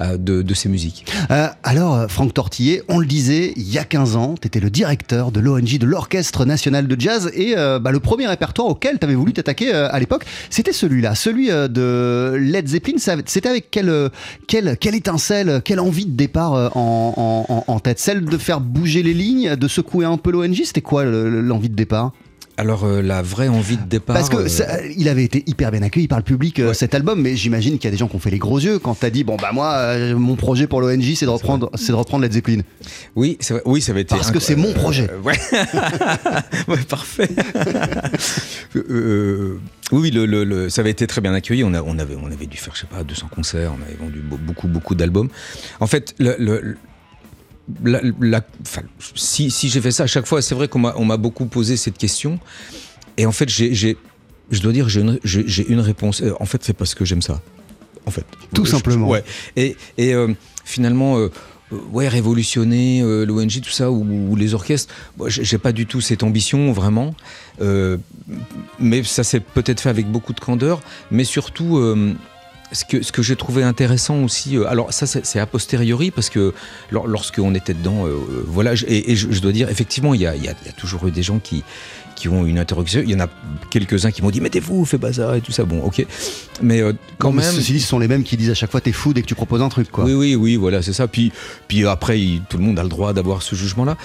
euh, 0.00 0.16
de, 0.16 0.54
ces 0.54 0.68
musiques. 0.68 1.06
Euh, 1.30 1.48
alors, 1.62 2.10
Franck 2.10 2.34
Tortillet, 2.34 2.82
on 2.88 2.98
le 2.98 3.06
disait, 3.06 3.52
il 3.56 3.70
y 3.70 3.78
a 3.78 3.84
15 3.84 4.16
ans, 4.16 4.34
tu 4.40 4.46
étais 4.46 4.60
le 4.60 4.70
directeur 4.70 5.32
de 5.32 5.40
l'ONG, 5.40 5.78
de 5.78 5.86
l'Orchestre 5.86 6.44
National 6.44 6.86
de 6.86 7.00
Jazz, 7.00 7.30
et 7.34 7.54
bah, 7.54 7.90
le 7.90 8.00
premier 8.00 8.26
répertoire 8.26 8.68
auquel 8.68 8.98
tu 8.98 9.04
avais 9.04 9.14
voulu 9.14 9.32
t'attaquer 9.32 9.72
à 9.72 9.98
l'époque, 9.98 10.24
c'était 10.50 10.72
celui-là, 10.72 11.14
celui 11.14 11.48
de 11.48 12.34
Led 12.38 12.68
Zeppelin. 12.68 12.94
C'était 12.98 13.48
avec 13.48 13.70
quelle, 13.70 14.10
quelle, 14.46 14.76
quelle 14.78 14.94
étincelle, 14.94 15.62
quelle 15.64 15.80
envie 15.80 16.06
de 16.06 16.16
départ 16.16 16.76
en, 16.76 17.64
en- 17.66 17.80
tête? 17.80 17.98
Celle 17.98 18.24
de 18.24 18.36
faire 18.38 18.60
bouger 18.60 19.02
les 19.02 19.14
lignes, 19.14 19.56
de 19.56 19.68
secouer 19.68 20.04
un 20.04 20.16
peu 20.18 20.30
l'ONG 20.30 20.62
C'était 20.64 20.82
quoi 20.82 21.04
le- 21.04 21.40
l'envie 21.40 21.70
de 21.70 21.74
départ? 21.76 22.12
Alors 22.60 22.84
euh, 22.84 23.00
la 23.02 23.22
vraie 23.22 23.48
envie 23.48 23.76
de 23.78 23.84
départ. 23.88 24.14
Parce 24.14 24.28
que 24.28 24.36
euh, 24.36 24.48
ça- 24.48 24.84
il 24.96 25.08
avait 25.08 25.24
été 25.24 25.42
hyper 25.46 25.70
bien 25.70 25.82
accueilli 25.82 26.08
par 26.08 26.18
le 26.18 26.24
public 26.24 26.58
euh, 26.60 26.68
Ouais. 26.68 26.74
cet 26.74 26.94
album, 26.94 27.20
mais 27.22 27.34
j'imagine 27.36 27.78
qu'il 27.78 27.84
y 27.84 27.88
a 27.88 27.90
des 27.90 27.96
gens 27.96 28.06
qui 28.08 28.16
ont 28.16 28.20
fait 28.20 28.30
les 28.30 28.38
gros 28.38 28.58
yeux 28.58 28.78
quand 28.78 28.94
t'as 28.94 29.10
dit 29.10 29.24
bon 29.24 29.36
bah 29.40 29.50
moi 29.52 29.96
mon 30.14 30.36
projet 30.36 30.66
pour 30.66 30.80
l'ONG 30.80 31.02
c'est 31.16 31.24
de 31.26 31.30
reprendre 31.30 31.70
c'est 31.74 31.92
de 31.92 31.96
reprendre 31.96 32.22
Led 32.22 32.32
Zeppelin. 32.32 32.60
oui, 33.16 33.36
c'est 33.40 33.62
oui, 33.64 33.80
ça 33.80 33.92
avait 33.92 34.02
été. 34.02 34.14
Parce 34.14 34.30
que 34.30 34.40
c'est 34.40 34.56
mon 34.56 34.72
projet. 34.72 35.08
Ouais. 35.24 35.34
Ouais, 36.68 36.76
parfait. 36.88 37.28
Oui, 39.92 40.12
le, 40.12 40.24
le- 40.24 40.44
le- 40.44 40.68
ça 40.70 40.82
avait 40.82 40.90
été 40.90 41.06
très 41.08 41.20
bien 41.20 41.34
accueilli. 41.34 41.64
On, 41.64 41.74
a- 41.74 41.82
on 41.82 41.98
avait, 41.98 42.14
on 42.14 42.26
avait 42.30 42.46
dû 42.46 42.56
faire, 42.56 42.74
je 42.76 42.82
sais 42.82 42.86
pas, 42.86 43.02
200 43.02 43.26
concerts. 43.34 43.72
On 43.76 43.82
avait 43.82 43.96
vendu 43.96 44.20
be- 44.20 44.38
beaucoup, 44.38 44.68
beaucoup 44.68 44.94
d'albums. 44.94 45.28
En 45.80 45.88
fait, 45.88 46.14
le, 46.20 46.36
le- 46.38 46.76
la- 47.84 48.00
la- 48.20 48.44
enfin, 48.62 48.82
si, 49.14 49.50
si 49.50 49.68
j'ai 49.68 49.80
fait 49.80 49.90
ça 49.90 50.04
à 50.04 50.06
chaque 50.06 50.26
fois, 50.26 50.42
c'est 50.42 50.54
vrai 50.54 50.68
qu'on 50.68 50.78
m'a, 50.78 51.16
beaucoup 51.16 51.46
posé 51.46 51.76
cette 51.76 51.98
question. 51.98 52.38
Et 53.16 53.26
en 53.26 53.32
fait, 53.32 53.48
j'ai, 53.48 53.96
je 54.50 54.60
dois 54.60 54.72
dire, 54.72 54.88
j'ai 54.88 55.00
une, 55.68 55.80
réponse. 55.80 56.22
Euh, 56.22 56.32
En 56.40 56.46
fait, 56.46 56.62
c'est 56.64 56.72
parce 56.72 56.94
que 56.94 57.04
j'aime 57.04 57.22
ça. 57.22 57.40
En 58.06 58.10
fait. 58.10 58.24
Tout 58.54 58.64
Je- 58.64 58.70
simplement. 58.70 59.08
ouais. 59.08 59.24
Et, 59.56 59.76
et 59.98 60.14
euh, 60.14 60.28
finalement, 60.64 61.18
euh, 61.18 61.28
ouais, 61.92 62.08
révolutionner 62.08 63.02
euh, 63.02 63.24
l'ONG, 63.26 63.60
tout 63.62 63.70
ça, 63.70 63.90
ou, 63.90 64.04
ou 64.30 64.36
les 64.36 64.54
orchestres, 64.54 64.92
j'ai 65.26 65.44
j'ai 65.44 65.58
pas 65.58 65.72
du 65.72 65.86
tout 65.86 66.00
cette 66.00 66.22
ambition, 66.22 66.72
vraiment. 66.72 67.14
Euh, 67.60 67.98
mais 68.78 69.02
ça 69.02 69.22
s'est 69.22 69.40
peut-être 69.40 69.80
fait 69.80 69.90
avec 69.90 70.06
beaucoup 70.10 70.32
de 70.32 70.40
candeur. 70.40 70.80
Mais 71.10 71.24
surtout, 71.24 71.76
euh, 71.78 72.14
ce 72.72 72.84
que, 72.84 73.02
ce 73.02 73.10
que 73.12 73.22
j'ai 73.22 73.36
trouvé 73.36 73.62
intéressant 73.62 74.22
aussi, 74.22 74.56
euh, 74.56 74.68
alors 74.68 74.92
ça 74.92 75.06
c'est 75.06 75.38
a 75.40 75.46
posteriori 75.46 76.10
parce 76.10 76.30
que 76.30 76.54
lor- 76.90 77.06
lorsqu'on 77.08 77.54
était 77.54 77.74
dedans, 77.74 78.06
euh, 78.06 78.10
euh, 78.10 78.44
voilà, 78.46 78.74
et, 78.86 79.12
et 79.12 79.16
je, 79.16 79.30
je 79.30 79.40
dois 79.40 79.52
dire, 79.52 79.68
effectivement, 79.70 80.14
il 80.14 80.20
y 80.20 80.26
a, 80.26 80.36
y 80.36 80.48
a- 80.48 80.54
y 80.66 80.68
a 80.68 80.72
toujours 80.76 81.06
eu 81.06 81.10
des 81.10 81.22
gens 81.22 81.38
qui, 81.40 81.64
qui 82.16 82.28
ont 82.28 82.44
une 82.46 82.58
interrogation. 82.58 83.00
Il 83.04 83.10
y 83.10 83.14
en 83.14 83.20
a 83.20 83.28
quelques-uns 83.70 84.10
qui 84.10 84.22
m'ont 84.22 84.30
dit, 84.30 84.40
mettez-vous, 84.40 84.84
fais 84.84 84.98
ça 85.12 85.36
et 85.36 85.40
tout 85.40 85.52
ça. 85.52 85.64
Bon, 85.64 85.80
ok. 85.82 86.04
Mais 86.62 86.80
euh, 86.80 86.92
quand 87.18 87.30
Non, 87.30 87.36
mais 87.36 87.42
même. 87.42 87.54
ceci 87.54 87.72
dit, 87.72 87.80
ce 87.80 87.88
sont 87.88 87.98
les 87.98 88.08
mêmes 88.08 88.22
qui 88.24 88.36
disent 88.36 88.50
à 88.50 88.54
chaque 88.54 88.70
fois 88.70 88.80
t'es 88.80 88.92
fou 88.92 89.12
dès 89.14 89.22
que 89.22 89.26
tu 89.26 89.34
proposes 89.34 89.62
un 89.62 89.68
truc 89.68 89.90
quoi. 89.90 90.04
Oui, 90.04 90.12
oui, 90.14 90.34
oui, 90.36 90.56
voilà, 90.56 90.82
c'est 90.82 90.92
ça. 90.92 91.08
Puis, 91.08 91.32
puis 91.66 91.86
après, 91.86 92.20
il- 92.20 92.42
tout 92.48 92.56
le 92.58 92.62
monde 92.64 92.78
a 92.78 92.82
le 92.82 92.88
droit 92.88 93.12
d'avoir 93.12 93.42
ce 93.42 93.54
jugement-là. 93.54 93.96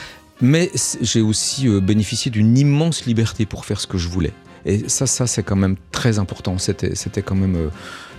Mais 0.41 0.72
j'ai 1.01 1.22
aussi 1.22 1.67
euh, 1.67 1.79
bénéficié 1.79 2.29
d'une 2.31 2.57
immense 2.57 3.05
liberté 3.05 3.45
pour 3.45 3.63
faire 3.65 3.79
ce 3.79 3.88
que 3.88 3.98
je 3.98 4.07
voulais. 4.10 4.34
Et 4.65 4.89
ça, 4.89 5.05
ça 5.07 5.27
c'est 5.27 5.43
quand 5.43 5.55
même 5.55 5.75
très 5.91 6.17
important. 6.19 6.57
C'était, 6.57 6.95
c'était 6.95 7.22
quand 7.22 7.36
même 7.36 7.55
euh, 7.55 7.69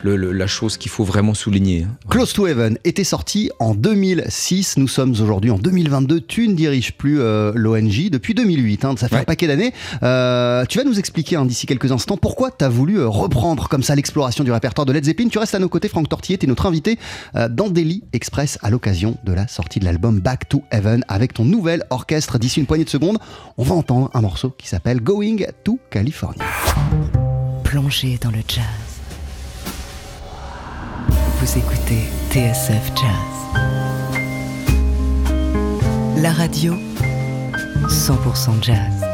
le- 0.06 0.16
le- 0.16 0.32
la 0.32 0.46
chose 0.46 0.76
qu'il 0.76 0.90
faut 0.90 1.04
vraiment 1.04 1.34
souligner. 1.34 1.82
hein. 1.82 1.96
Close 2.08 2.32
to 2.32 2.46
Heaven 2.46 2.78
était 2.84 3.04
sorti 3.04 3.50
en 3.58 3.74
2006. 3.74 4.76
Nous 4.78 4.88
sommes 4.88 5.10
aujourd'hui 5.10 5.50
en 5.50 5.58
2022. 5.58 6.20
Tu 6.20 6.46
ne 6.48 6.54
diriges 6.54 6.92
plus 6.96 7.20
euh, 7.20 7.52
l'ONG 7.54 8.08
depuis 8.10 8.34
2008. 8.34 8.84
hein. 8.84 8.94
ça 8.96 9.08
fait 9.08 9.16
un 9.16 9.24
paquet 9.24 9.46
d'années. 9.48 9.72
Euh, 10.02 10.64
tu 10.66 10.78
vas 10.78 10.84
nous 10.84 10.98
expliquer 10.98 11.36
hein, 11.36 11.44
d'ici 11.44 11.66
quelques 11.66 11.90
instants 11.92 12.16
pourquoi 12.16 12.50
tu 12.50 12.64
as 12.64 12.68
voulu 12.68 12.98
euh, 13.00 13.08
reprendre 13.08 13.68
comme 13.68 13.82
ça 13.82 13.94
l'exploration 13.94 14.44
du 14.44 14.52
répertoire 14.52 14.86
de 14.86 14.92
Led 14.92 15.04
Zeppelin. 15.04 15.28
Tu 15.28 15.38
restes 15.38 15.54
à 15.54 15.58
nos 15.58 15.68
côtés, 15.68 15.88
Franck 15.88 16.08
Tortillé, 16.08 16.38
tu 16.38 16.46
es 16.46 16.48
notre 16.48 16.66
invité 16.66 16.98
euh, 17.34 17.48
dans 17.48 17.68
Daily 17.68 18.02
Express 18.12 18.58
à 18.62 18.70
l'occasion 18.70 19.16
de 19.24 19.32
la 19.32 19.48
sortie 19.48 19.80
de 19.80 19.84
l'album 19.84 20.20
Back 20.20 20.48
to 20.48 20.62
Heaven 20.70 21.04
avec 21.08 21.34
ton 21.34 21.44
nouvel 21.44 21.82
orchestre. 21.90 22.38
D'ici 22.38 22.60
une 22.60 22.66
poignée 22.66 22.84
de 22.84 22.90
secondes, 22.90 23.18
on 23.58 23.62
va 23.64 23.74
entendre 23.74 24.10
un 24.14 24.20
morceau 24.20 24.50
qui 24.50 24.68
s'appelle 24.68 25.00
Going 25.00 25.38
to 25.64 25.78
California. 25.90 26.44
Plongez 27.64 28.18
dans 28.22 28.30
le 28.30 28.38
jazz. 28.46 28.85
Vous 31.38 31.58
écoutez 31.58 32.08
TSF 32.30 32.92
Jazz. 32.96 33.36
La 36.16 36.32
radio 36.32 36.74
100% 37.88 38.62
jazz. 38.62 39.05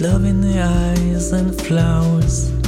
Love 0.00 0.24
in 0.24 0.40
the 0.40 0.58
eyes 0.58 1.30
and 1.32 1.54
flowers 1.60 2.59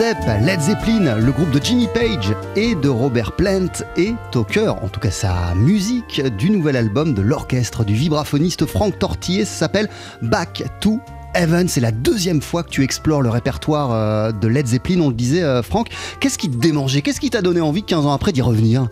Led 0.00 0.60
Zeppelin, 0.62 1.18
le 1.18 1.30
groupe 1.30 1.50
de 1.50 1.62
Jimmy 1.62 1.86
Page 1.92 2.34
et 2.56 2.74
de 2.74 2.88
Robert 2.88 3.32
Plant 3.32 3.68
est 3.98 4.34
au 4.34 4.44
cœur, 4.44 4.82
en 4.82 4.88
tout 4.88 4.98
cas 4.98 5.10
sa 5.10 5.54
musique, 5.54 6.22
du 6.38 6.48
nouvel 6.48 6.76
album 6.76 7.12
de 7.12 7.20
l'orchestre 7.20 7.84
du 7.84 7.92
vibraphoniste 7.92 8.64
Franck 8.64 8.98
Tortillé. 8.98 9.44
Ça 9.44 9.58
s'appelle 9.58 9.90
Back 10.22 10.62
to 10.80 11.00
Heaven. 11.34 11.68
C'est 11.68 11.82
la 11.82 11.92
deuxième 11.92 12.40
fois 12.40 12.62
que 12.62 12.70
tu 12.70 12.82
explores 12.82 13.20
le 13.20 13.28
répertoire 13.28 13.92
euh, 13.92 14.32
de 14.32 14.48
Led 14.48 14.68
Zeppelin. 14.68 15.02
On 15.02 15.08
le 15.10 15.14
disait, 15.14 15.42
euh, 15.42 15.62
Franck. 15.62 15.88
Qu'est-ce 16.18 16.38
qui 16.38 16.50
te 16.50 16.56
démangeait? 16.56 17.02
Qu'est-ce 17.02 17.20
qui 17.20 17.28
t'a 17.28 17.42
donné 17.42 17.60
envie 17.60 17.82
15 17.82 18.06
ans 18.06 18.12
après 18.12 18.32
d'y 18.32 18.40
revenir? 18.40 18.88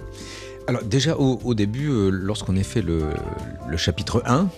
Alors 0.67 0.85
déjà 0.85 1.17
au, 1.17 1.39
au 1.43 1.55
début, 1.55 1.89
euh, 1.89 2.11
lorsqu'on 2.11 2.55
a 2.59 2.63
fait 2.63 2.83
le, 2.83 3.05
le 3.67 3.77
chapitre 3.79 4.23
1, 4.27 4.49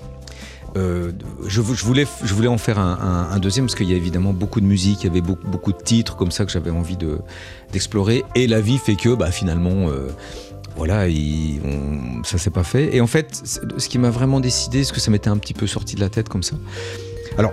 euh, 0.77 1.13
je, 1.47 1.61
vou- 1.61 1.75
je 1.75 1.85
voulais, 1.85 2.49
en 2.49 2.59
faire 2.59 2.79
un, 2.79 3.39
deuxième 3.39 3.67
parce 3.67 3.75
qu'il 3.75 3.91
y 3.91 3.93
a 3.93 3.97
évidemment 3.97 4.33
beaucoup 4.33 4.61
de 4.61 4.67
musique, 4.67 5.03
il 5.03 5.07
y 5.07 5.11
avait 5.11 5.21
beaucoup, 5.21 5.73
de 5.73 5.79
titres 5.79 6.17
comme 6.17 6.31
ça 6.31 6.45
que 6.45 6.53
j'avais 6.53 6.71
envie 6.71 6.97
de- 6.97 7.19
d'explorer. 7.73 8.25
Et 8.35 8.47
la 8.47 8.61
vie 8.61 8.79
fait 8.79 8.97
que 8.97 9.15
bah, 9.15 9.31
finalement, 9.31 9.89
euh, 9.89 10.09
voilà, 10.77 11.07
ça 12.25 12.39
s'est 12.39 12.51
pas 12.51 12.65
fait. 12.65 12.95
Et 12.95 13.01
en 13.01 13.07
fait, 13.07 13.43
ce 13.77 13.89
qui 13.89 13.99
m'a 13.99 14.11
vraiment 14.11 14.41
décidé, 14.41 14.85
ce 14.85 14.93
que 14.93 15.01
ça 15.01 15.11
m'était 15.11 15.29
un 15.31 15.39
petit 15.39 15.55
peu 15.55 15.67
sorti 15.67 15.97
de 15.97 16.01
la 16.01 16.09
tête 16.09 16.29
comme 16.29 16.43
ça. 16.43 16.57
Alors, 17.39 17.53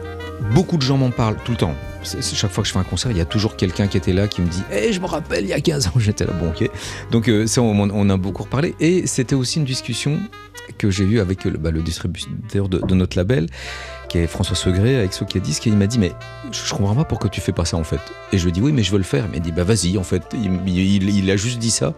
beaucoup 0.53 0.77
de 0.77 0.82
gens 0.82 0.97
m'en 0.97 1.12
parlent 1.12 1.38
tout 1.43 1.51
le 1.51 1.58
temps. 1.58 1.75
Chaque 2.03 2.51
fois 2.51 2.62
que 2.63 2.67
je 2.67 2.73
fais 2.73 2.80
un 2.80 2.84
concert, 2.84 3.12
il 3.12 3.17
y 3.17 3.21
a 3.21 3.25
toujours 3.25 3.58
quelqu'un 3.58 3.88
qui 3.88 3.97
était 3.97 4.13
là 4.13 4.27
qui 4.27 4.41
me 4.41 4.47
dit 4.47 4.63
Eh, 4.71 4.93
je 4.93 4.99
me 5.01 5.08
rappelle, 5.08 5.43
il 5.43 5.49
y 5.49 5.53
a 5.53 5.60
15 5.60 5.88
ans, 5.88 5.91
j'étais 5.97 6.25
là. 6.25 6.34
Bon, 6.34 6.49
ok. 6.49 6.69
Donc, 7.12 7.27
euh, 7.27 7.47
ça, 7.47 7.62
on, 7.62 7.77
on 7.89 8.10
a 8.10 8.17
beaucoup 8.17 8.43
reparlé. 8.43 8.75
Et 8.80 9.08
c'était 9.08 9.36
aussi 9.36 9.60
une 9.60 9.65
discussion 9.65 10.19
que 10.78 10.90
j'ai 10.92 11.04
eue 11.04 11.20
avec 11.20 11.44
le, 11.46 11.52
bah, 11.58 11.72
le 11.72 11.82
distributeur 11.82 12.70
de, 12.70 12.80
de 12.80 12.96
notre 12.96 13.18
label, 13.18 13.48
qui 14.10 14.20
est 14.20 14.28
François 14.28 14.56
Segré, 14.56 14.96
avec 14.98 15.13
Socadis, 15.13 15.60
qui 15.60 15.70
il 15.70 15.76
m'a 15.76 15.88
dit 15.88 16.00
Mais 16.00 16.13
je, 16.52 16.74
comprends 16.74 16.96
pas 16.96 17.04
pourquoi 17.04 17.30
tu 17.30 17.42
fais 17.42 17.52
pas 17.52 17.66
ça 17.66 17.78
en 17.78 17.84
fait. 17.84 18.00
Et 18.32 18.38
je 18.38 18.44
lui 18.44 18.50
ai 18.50 18.54
dit 18.54 18.62
Oui, 18.62 18.72
mais 18.72 18.84
je 18.84 18.92
veux 18.92 18.98
le 18.98 19.04
faire. 19.04 19.26
Il 19.34 19.40
m'a 19.40 19.44
dit 19.44 19.52
Bah, 19.52 19.63
vas-y, 19.63 19.98
en 19.98 20.04
fait. 20.04 20.24
Il, 20.34 20.60
il- 20.68 21.10
il 21.10 21.30
a 21.32 21.36
juste 21.38 21.60
dit 21.60 21.72
ça. 21.72 21.94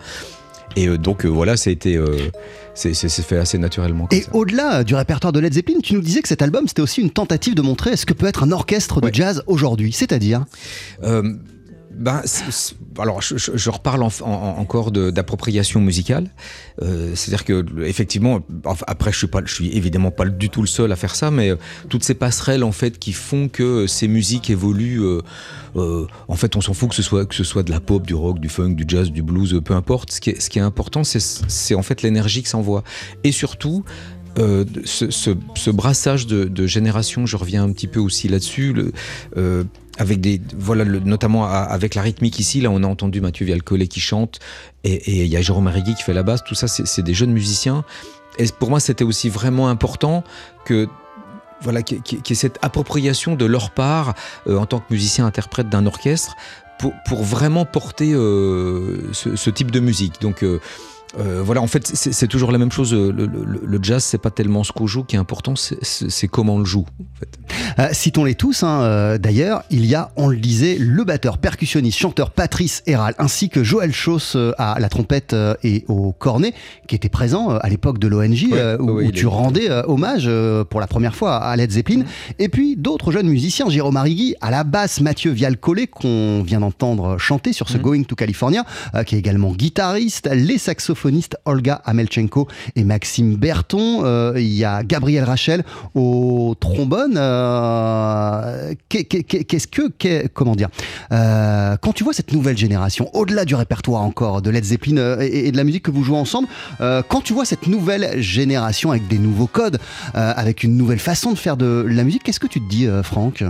Et 0.76 0.88
euh, 0.88 0.98
donc, 1.00 1.26
euh, 1.26 1.28
voilà, 1.28 1.58
ça 1.58 1.70
a 1.72 1.74
été. 1.74 1.96
euh, 1.98 2.15
c'est 2.76 2.94
fait 2.94 3.38
assez 3.38 3.58
naturellement. 3.58 4.06
Comme 4.08 4.18
Et 4.20 4.26
au-delà 4.34 4.84
du 4.84 4.94
répertoire 4.96 5.34
de 5.34 5.39
Led 5.39 5.54
Zeppelin, 5.54 5.80
tu 5.84 5.94
nous 5.96 6.02
disais 6.02 6.22
que 6.22 6.28
cet 6.28 6.42
album, 6.42 6.68
c'était 6.68 6.82
aussi 6.84 7.02
une 7.02 7.10
tentative 7.10 7.56
de 7.56 7.62
montrer 7.62 7.98
ce 7.98 8.06
que 8.06 8.13
peut 8.13 8.28
être 8.28 8.44
un 8.44 8.52
orchestre 8.52 9.02
de 9.02 9.08
Ouais. 9.08 9.12
jazz 9.13 9.44
aujourd'hui. 9.48 9.92
C'est-à-dire? 9.92 10.46
Ben, 11.99 12.21
alors, 12.97 13.21
je, 13.21 13.35
je- 13.38 13.69
reparle 13.69 14.03
en- 14.03 14.12
en- 14.21 14.57
encore 14.57 14.91
d'appropriation 14.91 15.81
musicale. 15.81 16.29
Euh, 16.81 17.12
C'est-à-dire 17.15 17.43
que, 17.43 17.83
effectivement, 17.83 18.39
après, 18.88 19.12
je 19.12 19.17
suis 19.17 19.27
pas, 19.27 19.41
je 19.45 19.53
suis 19.53 19.69
évidemment 19.75 20.09
pas 20.09 20.25
du 20.25 20.49
tout 20.49 20.62
le 20.62 20.67
seul 20.67 20.91
à 20.91 20.95
faire 20.95 21.13
ça, 21.13 21.29
mais 21.29 21.49
euh, 21.49 21.55
toutes 21.89 22.03
ces 22.05 22.13
passerelles 22.15 22.63
en 22.63 22.71
fait 22.71 22.97
qui 22.99 23.12
font 23.12 23.49
que 23.49 23.85
ces 23.85 24.07
musiques 24.07 24.49
évoluent. 24.49 25.03
euh, 25.03 25.21
euh, 25.75 26.07
en 26.29 26.35
fait, 26.35 26.55
on 26.55 26.62
s'en 26.62 26.73
fout 26.73 26.89
que 26.89 26.95
ce 26.95 27.03
soit 27.03 27.25
que 27.25 27.35
ce 27.35 27.43
soit 27.43 27.63
de 27.63 27.71
la 27.71 27.79
pop, 27.81 28.07
du 28.07 28.13
rock, 28.15 28.39
du 28.39 28.49
funk, 28.49 28.71
du 28.71 28.85
jazz, 28.88 29.12
du 29.12 29.21
blues, 29.21 29.53
euh, 29.53 29.62
peu 29.62 29.73
importe. 29.75 30.12
Ce 30.12 30.19
qui 30.21 30.29
est, 30.31 30.62
important, 30.62 31.03
c'est 31.03 31.75
en 31.75 31.83
fait 31.83 32.01
l'énergie 32.01 32.43
que 32.43 32.49
ça 32.49 32.57
envoie, 32.57 32.83
et 33.23 33.31
surtout. 33.31 33.83
euh, 34.38 34.63
ce, 34.85 35.69
brassage 35.71 36.27
de, 36.27 36.67
générations, 36.67 37.25
je 37.25 37.35
reviens 37.35 37.63
un 37.63 37.71
petit 37.73 37.88
peu 37.88 37.99
aussi 37.99 38.29
là-dessus, 38.29 38.73
euh, 39.35 39.63
avec 39.99 40.19
des 40.21 40.41
voilà 40.57 40.83
le- 40.85 40.99
notamment 41.01 41.45
avec 41.45 41.93
la 41.93 42.01
rythmique 42.01 42.39
ici 42.39 42.62
là 42.62 42.71
on 42.71 42.81
a 42.83 42.88
entendu 42.88 43.21
Mathieu 43.21 43.45
Vialcollet 43.45 43.88
qui 43.88 43.99
chante 43.99 44.39
et 44.83 45.23
il 45.25 45.27
y 45.27 45.38
a 45.38 45.41
Jérôme 45.41 45.67
Arrigui 45.67 45.93
qui 45.93 46.01
fait 46.03 46.13
la 46.13 46.23
basse. 46.23 46.43
Tout 46.43 46.55
ça 46.55 46.67
c'est 46.67 47.03
des 47.03 47.13
jeunes 47.13 47.33
musiciens. 47.33 47.83
Et 48.39 48.45
pour 48.57 48.69
moi 48.69 48.79
c'était 48.79 49.03
aussi 49.03 49.29
vraiment 49.29 49.67
important 49.69 50.23
que 50.65 50.88
voilà 51.62 51.81
y 51.81 52.31
ait 52.31 52.35
cette 52.35 52.57
appropriation 52.62 53.35
de 53.35 53.45
leur 53.45 53.71
part 53.71 54.13
euh, 54.47 54.57
en 54.57 54.65
tant 54.65 54.79
que 54.79 54.85
musicien 54.91 55.25
interprète 55.25 55.67
d'un 55.69 55.85
orchestre 55.85 56.35
pour, 56.79 56.93
pour 57.05 57.23
vraiment 57.23 57.65
porter 57.65 58.13
euh, 58.13 59.09
ce, 59.12 59.35
ce 59.35 59.49
type 59.49 59.69
de 59.69 59.81
musique. 59.81 60.21
Donc 60.21 60.43
euh, 60.43 60.62
euh, 61.17 61.41
voilà, 61.43 61.62
en 61.62 61.67
fait, 61.67 61.88
c'est 61.88 62.28
toujours 62.28 62.52
la 62.52 62.58
même 62.58 62.72
chose. 62.72 62.93
Le, 62.93 63.12
le- 63.12 63.62
le 63.65 63.80
jazz, 63.82 64.04
c'est 64.04 64.17
pas 64.19 64.30
tellement 64.30 64.63
ce 64.63 64.72
qu'on 64.72 64.86
joue 64.88 65.04
qui 65.04 65.15
est 65.15 65.19
important, 65.19 65.56
c'est- 65.56 66.28
comment 66.28 66.56
on 66.56 66.60
le 66.60 66.65
joue. 66.65 66.86
En 67.00 67.19
fait. 67.19 67.39
Euh, 67.80 67.88
Citons-les 67.93 68.36
tous, 68.36 68.63
hein, 68.63 68.82
euh, 68.82 69.17
d'ailleurs, 69.17 69.63
il 69.72 69.86
y 69.86 69.95
a, 69.95 70.12
on 70.17 70.28
le 70.28 70.38
disait, 70.38 70.78
le 70.80 71.04
batteur, 71.04 71.38
percussionniste, 71.39 71.98
chanteur 71.98 72.30
Patrice 72.32 72.84
Héral, 72.86 73.15
ainsi 73.17 73.50
que 73.50 73.63
Joël 73.63 73.91
Chauss 73.93 74.34
euh, 74.36 74.52
à 74.60 74.80
la 74.80 74.88
trompette 74.89 75.34
euh, 75.34 75.56
et 75.63 75.84
au 75.88 76.12
cornet, 76.12 76.54
qui 76.88 76.95
était 76.95 77.10
présent 77.10 77.52
euh, 77.52 77.58
à 77.62 77.69
l'époque 77.69 77.98
de 77.98 78.08
l'ONG, 78.08 78.48
Ouais, 78.52 78.58
euh, 78.60 78.78
où, 78.80 78.86
ouais, 78.91 78.91
où 78.91 79.02
il 79.02 79.12
tu 79.12 79.26
est- 79.26 79.30
rendais 79.30 79.69
euh, 79.72 79.82
hommage 79.88 80.26
euh, 80.28 80.63
pour 80.63 80.80
la 80.80 80.88
première 80.88 81.15
fois 81.15 81.38
à 81.38 81.56
Led 81.56 81.72
Zeppelin. 81.72 82.04
Et 82.38 82.50
puis 82.50 82.76
d'autres 82.76 83.12
jeunes 83.12 83.28
musiciens, 83.28 83.67
Jérôme 83.69 83.98
Arrigui, 83.98 84.36
à 84.41 84.52
la 84.52 84.63
basse, 84.63 85.02
Mathieu 85.02 85.32
Vialcollet, 85.32 85.88
qu'on 85.88 86.43
vient 86.43 86.60
d'entendre 86.60 87.17
chanter 87.17 87.52
sur 87.54 87.67
ce 87.69 87.78
Mhm. 87.78 87.84
Going 87.84 88.04
to 88.04 88.15
California, 88.15 88.63
euh, 88.95 89.04
qui 89.04 89.15
est 89.15 89.19
également 89.19 89.52
guitariste, 89.54 90.30
les 90.32 90.58
Olga 91.45 91.81
Amelchenko 91.85 92.47
et 92.75 92.83
Maxime 92.83 93.35
Berton, 93.35 94.03
euh, 94.03 94.33
il 94.38 94.53
y 94.53 94.65
a 94.65 94.83
Gabriel 94.83 95.23
Rachel 95.23 95.63
au 95.95 96.55
trombone. 96.59 97.15
euh, 97.17 98.73
qu'est- 98.89 99.03
qu'est- 99.05 99.23
qu'est- 99.23 99.43
Qu'est-ce 99.43 99.67
que, 99.67 100.27
comment 100.27 100.55
dire, 100.55 100.69
euh, 101.12 101.75
quand 101.81 101.93
tu 101.93 102.03
vois 102.03 102.13
cette 102.13 102.33
nouvelle 102.33 102.57
génération, 102.57 103.09
au-delà 103.13 103.45
du 103.45 103.55
répertoire 103.55 104.01
encore 104.03 104.41
de 104.41 104.49
Led 104.49 104.63
Zeppelin 104.63 105.19
et, 105.19 105.51
de 105.51 105.57
la 105.57 105.63
musique 105.63 105.83
que 105.83 105.91
vous 105.91 106.03
jouez 106.03 106.17
ensemble, 106.17 106.47
quand 106.79 107.21
tu 107.21 107.33
vois 107.33 107.45
cette 107.45 107.67
nouvelle 107.67 108.21
génération 108.21 108.91
avec 108.91 109.07
des 109.07 109.17
nouveaux 109.17 109.47
codes, 109.47 109.79
avec 110.13 110.63
une 110.63 110.77
nouvelle 110.77 110.99
façon 110.99 111.31
de 111.31 111.38
faire 111.38 111.57
de 111.57 111.85
la 111.89 112.03
musique, 112.03 112.23
qu'est-ce 112.23 112.39
que 112.39 112.47
tu 112.47 112.59
te 112.62 112.69
dis, 112.69 112.88
Franck? 113.03 113.43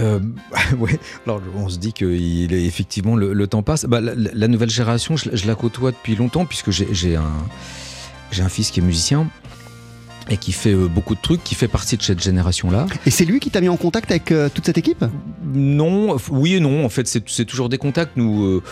Euh, 0.00 0.18
ouais, 0.78 0.98
alors 1.26 1.40
on 1.56 1.68
se 1.68 1.78
dit 1.78 1.92
que 1.92 2.04
il 2.04 2.52
est 2.52 2.64
effectivement 2.64 3.16
le, 3.16 3.32
le 3.32 3.46
temps 3.46 3.62
passe. 3.62 3.84
Bah, 3.84 4.00
la, 4.00 4.48
nouvelle 4.48 4.70
génération, 4.70 5.16
je, 5.16 5.30
je 5.32 5.46
la 5.46 5.54
côtoie 5.54 5.90
depuis 5.92 6.16
longtemps 6.16 6.46
puisque 6.46 6.70
j'ai 6.70 7.16
un, 7.16 7.30
j'ai 8.30 8.42
un 8.42 8.48
fils 8.48 8.70
qui 8.70 8.80
est 8.80 8.82
musicien 8.82 9.28
et 10.28 10.36
qui 10.36 10.52
fait 10.52 10.72
euh, 10.72 10.86
beaucoup 10.86 11.14
de 11.16 11.20
trucs, 11.20 11.42
qui 11.42 11.54
fait 11.56 11.66
partie 11.68 11.96
de 11.96 12.02
cette 12.02 12.22
génération-là. 12.22 12.86
Et 13.04 13.10
c'est 13.10 13.24
lui 13.24 13.40
qui 13.40 13.50
t'a 13.50 13.60
mis 13.60 13.68
en 13.68 13.76
contact 13.76 14.10
avec 14.10 14.30
euh, 14.30 14.48
toute 14.52 14.64
cette 14.64 14.78
équipe? 14.78 15.04
Non, 15.52 16.16
oui 16.30 16.54
et 16.54 16.60
non. 16.60 16.84
En 16.84 16.88
fait, 16.88 17.06
c'est 17.08 17.44
toujours 17.44 17.68
des 17.68 17.78
contacts. 17.78 18.16
Nous, 18.16 18.44
euh, 18.44 18.62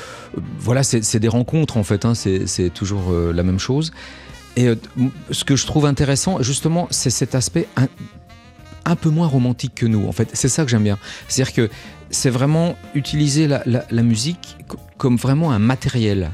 voilà, 0.60 0.82
c'est 0.84 1.18
des 1.18 1.28
rencontres 1.28 1.76
en 1.76 1.82
fait. 1.82 2.04
hein, 2.04 2.14
c'est 2.14 2.70
toujours 2.72 3.10
euh, 3.10 3.32
la 3.32 3.42
même 3.42 3.58
chose. 3.58 3.92
Et 4.56 4.68
ce 5.30 5.44
que 5.44 5.54
je 5.54 5.66
trouve 5.66 5.86
intéressant, 5.86 6.42
justement, 6.42 6.88
c'est 6.90 7.10
cet 7.10 7.36
aspect 7.36 7.68
un, 8.90 8.96
peu 8.96 9.10
moins 9.10 9.26
romantique 9.26 9.74
que 9.74 9.86
nous. 9.86 10.06
En 10.08 10.12
fait, 10.12 10.28
c'est 10.32 10.48
ça 10.48 10.64
que 10.64 10.70
j'aime 10.70 10.84
bien. 10.84 10.98
C'est-à-dire 11.28 11.54
que 11.54 11.70
c'est 12.10 12.30
vraiment 12.30 12.76
utiliser 12.94 13.46
la, 13.46 13.62
musique 14.02 14.56
co- 14.66 14.78
comme 14.96 15.16
vraiment 15.16 15.52
un 15.52 15.58
matériel 15.58 16.30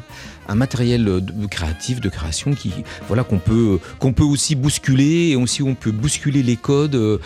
un 0.46 0.56
matériel 0.56 1.04
de 1.04 1.46
créatif, 1.46 2.02
de 2.02 2.10
création 2.10 2.52
qui, 2.54 2.70
voilà, 3.08 3.24
qu'on 3.24 3.38
peut, 3.38 3.78
qu'on 3.98 4.12
peut 4.12 4.24
aussi 4.24 4.54
bousculer 4.56 5.30
et 5.30 5.36
aussi 5.36 5.62
on 5.62 5.74
peut 5.74 5.90
bousculer 5.90 6.42
les 6.42 6.56
codes. 6.56 6.96
euh, 6.96 7.16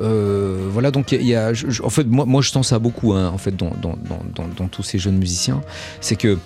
euh, 0.00 0.68
voilà, 0.72 0.90
donc 0.90 1.12
il 1.12 1.26
y 1.26 1.34
a- 1.34 1.52
je- 1.52 1.82
en 1.82 1.90
fait, 1.90 2.04
moi, 2.04 2.24
moi 2.24 2.40
je 2.40 2.48
sens 2.50 2.68
ça 2.68 2.78
beaucoup, 2.78 3.12
hein, 3.12 3.28
en 3.28 3.36
fait, 3.36 3.54
dans, 3.54 3.72
dans, 3.82 3.94
dans- 4.34 4.48
dans 4.56 4.68
tous 4.68 4.82
ces 4.82 4.98
jeunes 4.98 5.18
musiciens, 5.18 5.60
c'est 6.00 6.16
que 6.16 6.38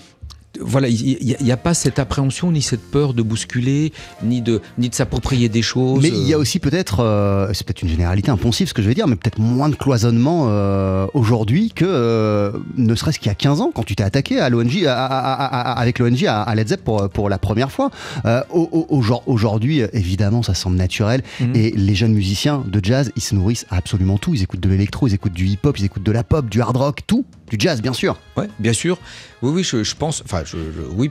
voilà, 0.60 0.88
il 0.88 1.36
n'y 1.40 1.52
a, 1.52 1.56
pas 1.56 1.74
cette 1.74 1.98
appréhension 1.98 2.50
ni 2.52 2.62
cette 2.62 2.82
peur 2.90 3.14
de 3.14 3.22
bousculer, 3.22 3.92
ni 4.22 4.40
de, 4.42 4.60
ni 4.78 4.88
de 4.88 4.94
s'approprier 4.94 5.48
des 5.48 5.62
choses. 5.62 6.02
Mais 6.02 6.08
il 6.10 6.26
y 6.28 6.32
a 6.34 6.38
aussi 6.38 6.58
peut-être, 6.58 7.00
euh, 7.00 7.50
c'est 7.54 7.66
peut-être 7.66 7.82
une 7.82 7.88
généralité 7.88 8.30
impulsive 8.30 8.68
ce 8.68 8.74
que 8.74 8.82
je 8.82 8.88
vais 8.88 8.94
dire, 8.94 9.06
mais 9.06 9.16
peut-être 9.16 9.38
moins 9.38 9.68
de 9.68 9.74
cloisonnement 9.74 10.46
euh, 10.48 11.06
aujourd'hui 11.14 11.70
que 11.74 11.84
euh, 11.86 12.52
ne 12.76 12.94
serait-ce 12.94 13.18
qu'il 13.18 13.28
y 13.28 13.30
a 13.32 13.34
15 13.34 13.60
ans 13.60 13.70
quand 13.74 13.84
tu 13.84 13.96
t'es 13.96 14.04
attaqué 14.04 14.38
à 14.40 14.48
l'ONG, 14.50 14.84
avec 14.86 15.98
l'ONG 15.98 16.24
à, 16.26 16.42
à 16.42 16.54
Led 16.54 16.68
Zepp 16.68 16.84
pour, 16.84 17.08
pour 17.08 17.28
la 17.28 17.38
première 17.38 17.70
fois. 17.70 17.90
Euh, 18.24 18.42
au- 18.50 18.68
au- 18.72 18.86
aujourd- 18.96 19.22
Aujourd'hui, 19.26 19.82
euh, 19.82 19.88
évidemment, 19.92 20.42
ça 20.42 20.54
semble 20.54 20.76
naturel 20.76 21.22
Mhm. 21.40 21.56
et 21.56 21.70
les 21.72 21.94
jeunes 21.94 22.12
musiciens 22.12 22.62
de 22.66 22.80
jazz, 22.82 23.10
ils 23.16 23.22
se 23.22 23.34
nourrissent 23.34 23.66
à 23.70 23.76
absolument 23.76 24.18
tout. 24.18 24.34
Ils 24.34 24.42
écoutent 24.42 24.60
de 24.60 24.68
l'électro, 24.68 25.06
ils 25.08 25.14
écoutent 25.14 25.32
du 25.32 25.46
hip-hop, 25.46 25.78
ils 25.78 25.84
écoutent 25.84 26.02
de 26.02 26.12
la 26.12 26.24
pop, 26.24 26.48
du 26.48 26.60
hard 26.60 26.76
rock, 26.76 27.00
tout, 27.06 27.24
du 27.50 27.56
jazz 27.58 27.80
bien 27.82 27.92
sûr. 27.92 28.18
Ouais, 28.36 28.48
bien 28.58 28.72
sûr. 28.72 28.98
Oui, 29.42 29.50
oui, 29.54 29.62
je, 29.64 29.84
je 29.84 29.94
pense. 29.94 30.22
Enfin, 30.24 30.42
je, 30.44 30.56
je- 30.56 30.94
oui, 30.94 31.10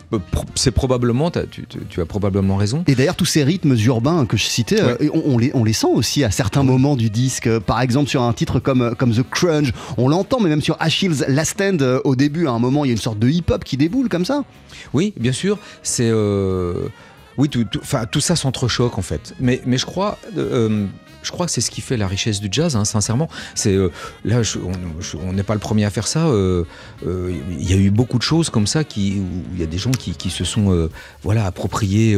c'est 0.56 0.72
probablement. 0.72 1.30
Tu, 1.32 1.66
tu- 1.68 1.80
tu 1.90 2.02
as 2.02 2.06
probablement 2.06 2.56
raison. 2.58 2.84
Et 2.88 2.96
d'ailleurs, 2.96 3.16
tous 3.16 3.26
ces 3.26 3.44
rythmes 3.44 3.76
urbains 3.86 4.26
que 4.26 4.36
je 4.36 4.46
citais, 4.46 4.82
euh, 4.82 4.96
on, 5.14 5.34
on 5.34 5.38
les, 5.38 5.52
on 5.54 5.64
les 5.64 5.74
sent 5.74 5.88
aussi 5.94 6.24
à 6.24 6.32
certains 6.32 6.64
moments 6.64 6.96
du 6.96 7.10
disque. 7.10 7.48
Euh, 7.48 7.60
Par 7.60 7.82
exemple, 7.82 8.10
sur 8.10 8.24
un 8.24 8.34
titre 8.34 8.60
comme, 8.60 8.96
comme 8.98 9.14
The 9.14 9.24
Crunch, 9.30 9.70
on 9.98 10.08
l'entend, 10.10 10.40
mais 10.40 10.50
même 10.50 10.62
sur 10.62 10.76
Achilles 10.80 11.24
Last 11.28 11.52
Stand, 11.52 11.82
euh, 11.82 12.00
au 12.04 12.16
début, 12.16 12.48
à 12.48 12.52
un 12.52 12.60
moment, 12.60 12.84
il 12.84 12.88
y 12.88 12.92
a 12.92 12.94
une 12.94 12.98
sorte 13.02 13.20
de 13.20 13.30
hip-hop 13.30 13.64
qui 13.64 13.78
déboule 13.78 14.10
comme 14.10 14.26
ça. 14.26 14.44
Oui, 14.94 15.14
bien 15.18 15.32
sûr. 15.32 15.58
C'est. 15.84 16.10
euh, 16.12 16.88
Oui, 17.38 17.50
tout, 17.50 17.66
tout, 17.66 18.20
ça 18.22 18.36
s'entrechoque 18.36 18.98
en 18.98 19.02
fait. 19.02 19.34
Mais, 19.40 19.62
mais 19.66 19.78
je 19.78 19.86
crois, 19.86 20.18
euh, 20.38 20.86
je 21.26 21.32
crois 21.32 21.46
que 21.48 21.52
c'est 21.52 21.62
ce 21.62 21.72
qui 21.72 21.82
fait 21.82 21.98
la 21.98 22.08
richesse 22.08 22.40
du 22.40 22.48
jazz, 22.52 22.76
hein, 22.76 22.86
sincèrement. 22.86 23.28
Euh, 23.66 23.90
là, 24.24 24.42
on 25.28 25.34
n'est 25.34 25.44
pas 25.44 25.54
le 25.56 25.60
premier 25.60 25.86
à 25.86 25.90
faire 25.90 26.08
ça. 26.08 26.28
euh, 26.28 26.64
euh, 27.06 27.36
Il 27.60 27.70
y 27.70 27.74
a 27.74 27.78
eu 27.78 27.90
beaucoup 27.90 28.18
de 28.18 28.24
choses 28.24 28.50
comme 28.50 28.68
ça 28.68 28.84
qui, 28.84 29.20
où 29.20 29.54
il 29.54 29.60
y 29.60 29.64
a 29.64 29.66
des 29.66 29.78
gens 29.78 29.92
qui, 29.92 30.30
se 30.30 30.44
sont, 30.44 30.90
voilà, 31.24 31.46
appropriés 31.46 32.18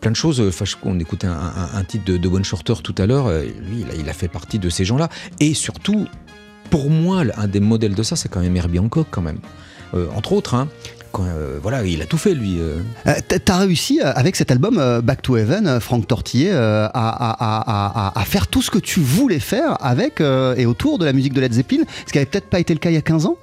plein 0.00 0.10
de 0.10 0.16
choses. 0.16 0.42
On 0.82 0.98
écoutait 0.98 1.26
un, 1.26 1.84
titre 1.84 2.04
de, 2.04 2.16
de 2.16 2.44
Shorter 2.44 2.74
tout 2.82 2.94
à 2.98 3.06
l'heure. 3.06 3.30
Lui, 3.30 3.84
il 3.98 4.08
a, 4.08 4.12
fait 4.12 4.28
partie 4.28 4.58
de 4.58 4.70
ces 4.70 4.84
gens-là. 4.84 5.08
Et 5.40 5.54
surtout, 5.54 6.06
pour 6.70 6.90
moi, 6.90 7.24
un 7.36 7.48
des 7.48 7.60
modèles 7.60 7.94
de 7.94 8.02
ça, 8.02 8.16
c'est 8.16 8.28
quand 8.28 8.40
même 8.40 8.56
Herbie 8.56 8.78
Hancock, 8.78 9.08
quand 9.10 9.22
même. 9.22 9.38
Entre 10.14 10.32
autres, 10.32 10.54
hein. 10.54 10.68
Euh, 11.18 11.58
voilà, 11.62 11.84
il 11.84 12.02
a 12.02 12.06
tout 12.06 12.18
fait 12.18 12.34
lui. 12.34 12.58
euh. 12.60 12.78
Euh, 13.06 13.14
t'as- 13.44 13.56
réussi 13.58 14.00
avec 14.00 14.36
cet 14.36 14.50
album 14.50 14.80
Back 15.02 15.22
to 15.22 15.36
Heaven, 15.36 15.80
Franck 15.80 16.06
Tortillé, 16.06 16.50
euh, 16.52 16.86
à, 16.92 18.12
à- 18.20 18.24
faire 18.24 18.46
tout 18.48 18.60
ce 18.62 18.70
que 18.70 18.78
tu 18.78 19.00
voulais 19.00 19.38
faire 19.40 19.76
avec 19.84 20.20
et 20.20 20.66
autour 20.66 20.98
de 20.98 21.04
la 21.04 21.12
musique 21.12 21.32
de 21.32 21.40
Led 21.40 21.52
Zeppelin, 21.52 21.84
ce 22.06 22.12
qui 22.12 22.18
avait 22.18 22.26
peut-être 22.26 22.48
pas 22.50 22.60
été 22.60 22.74
le 22.74 22.78
cas 22.80 22.90
il 22.90 22.94
y 22.94 22.98
a 22.98 23.02
15 23.02 23.26
ans? 23.26 23.36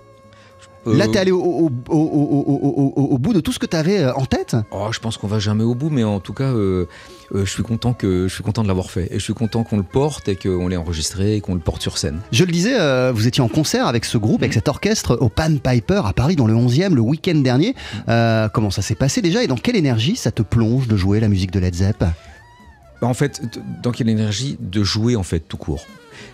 Là, 0.85 1.05
Euh, 1.05 1.07
t'es 1.07 1.19
allé 1.19 1.31
au, 1.31 1.69
bout 1.69 3.33
de 3.33 3.39
tout 3.39 3.51
ce 3.53 3.59
que 3.59 3.65
t'avais 3.65 3.99
euh, 3.99 4.13
en 4.15 4.25
tête? 4.25 4.55
Oh, 4.71 4.87
je 4.91 4.99
pense 4.99 5.17
qu'on 5.17 5.27
va 5.27 5.39
jamais 5.39 5.63
au 5.63 5.75
bout, 5.75 5.89
mais 5.89 6.03
en 6.03 6.19
tout 6.19 6.33
cas, 6.33 6.43
euh, 6.51 6.87
euh, 7.33 7.45
je 7.45 7.49
suis 7.51 7.63
content 7.63 7.93
que 7.93 8.27
je 8.27 8.33
suis 8.33 8.43
content 8.43 8.63
de 8.63 8.67
l'avoir 8.67 8.91
fait 8.91 9.07
et 9.11 9.19
je 9.19 9.23
suis 9.23 9.33
content 9.33 9.63
qu'on 9.63 9.77
le 9.77 9.83
porte 9.83 10.27
et 10.27 10.35
qu'on 10.35 10.67
l'ait 10.67 10.75
enregistré 10.75 11.35
et 11.35 11.41
qu'on 11.41 11.53
le 11.53 11.61
porte 11.61 11.81
sur 11.81 11.97
scène. 11.97 12.19
Je 12.31 12.43
le 12.43 12.51
disais, 12.51 13.11
vous 13.11 13.27
étiez 13.27 13.41
en 13.43 13.47
concert 13.47 13.87
avec 13.87 14.05
ce 14.05 14.17
groupe, 14.17 14.41
avec 14.41 14.53
cet 14.53 14.67
orchestre 14.67 15.17
au 15.21 15.29
Pan 15.29 15.55
Piper 15.57 16.01
à 16.05 16.13
Paris 16.13 16.35
dans 16.35 16.47
le 16.47 16.53
11e, 16.53 16.93
le 16.93 17.01
week-end 17.01 17.35
dernier. 17.35 17.75
Euh, 18.09 18.49
comment 18.49 18.71
ça 18.71 18.81
s'est 18.81 18.95
passé 18.95 19.21
déjà 19.21 19.43
et 19.43 19.47
dans 19.47 19.55
quelle 19.57 19.75
énergie 19.75 20.15
ça 20.15 20.31
te 20.31 20.41
plonge 20.41 20.87
de 20.87 20.97
jouer 20.97 21.19
la 21.19 21.29
musique 21.29 21.51
de 21.51 21.59
Led 21.59 21.73
Zepp? 21.75 21.99
Bah, 21.99 23.07
en 23.07 23.13
fait, 23.13 23.41
dans 23.81 23.91
quelle 23.91 24.09
énergie 24.09 24.57
de 24.59 24.83
jouer 24.83 25.15
en 25.15 25.23
fait 25.23 25.39
tout 25.39 25.57
court? 25.57 25.85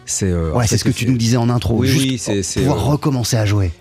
C'est 0.05 0.29
euh, 0.29 0.53
Ouais, 0.53 0.67
c'est 0.67 0.77
ce 0.77 0.83
que 0.83 0.89
tu 0.89 1.07
nous 1.07 1.17
disais 1.17 1.37
en 1.37 1.49
intro. 1.49 1.77
Oui, 1.77 1.87
juste 1.87 2.03
oui, 2.09 2.17
c'est- 2.17 2.43
c'est, 2.43 2.59
pouvoir 2.61 2.79
euh, 2.79 2.91
recommencer 2.91 3.37
à 3.37 3.45
jouer. 3.45 3.71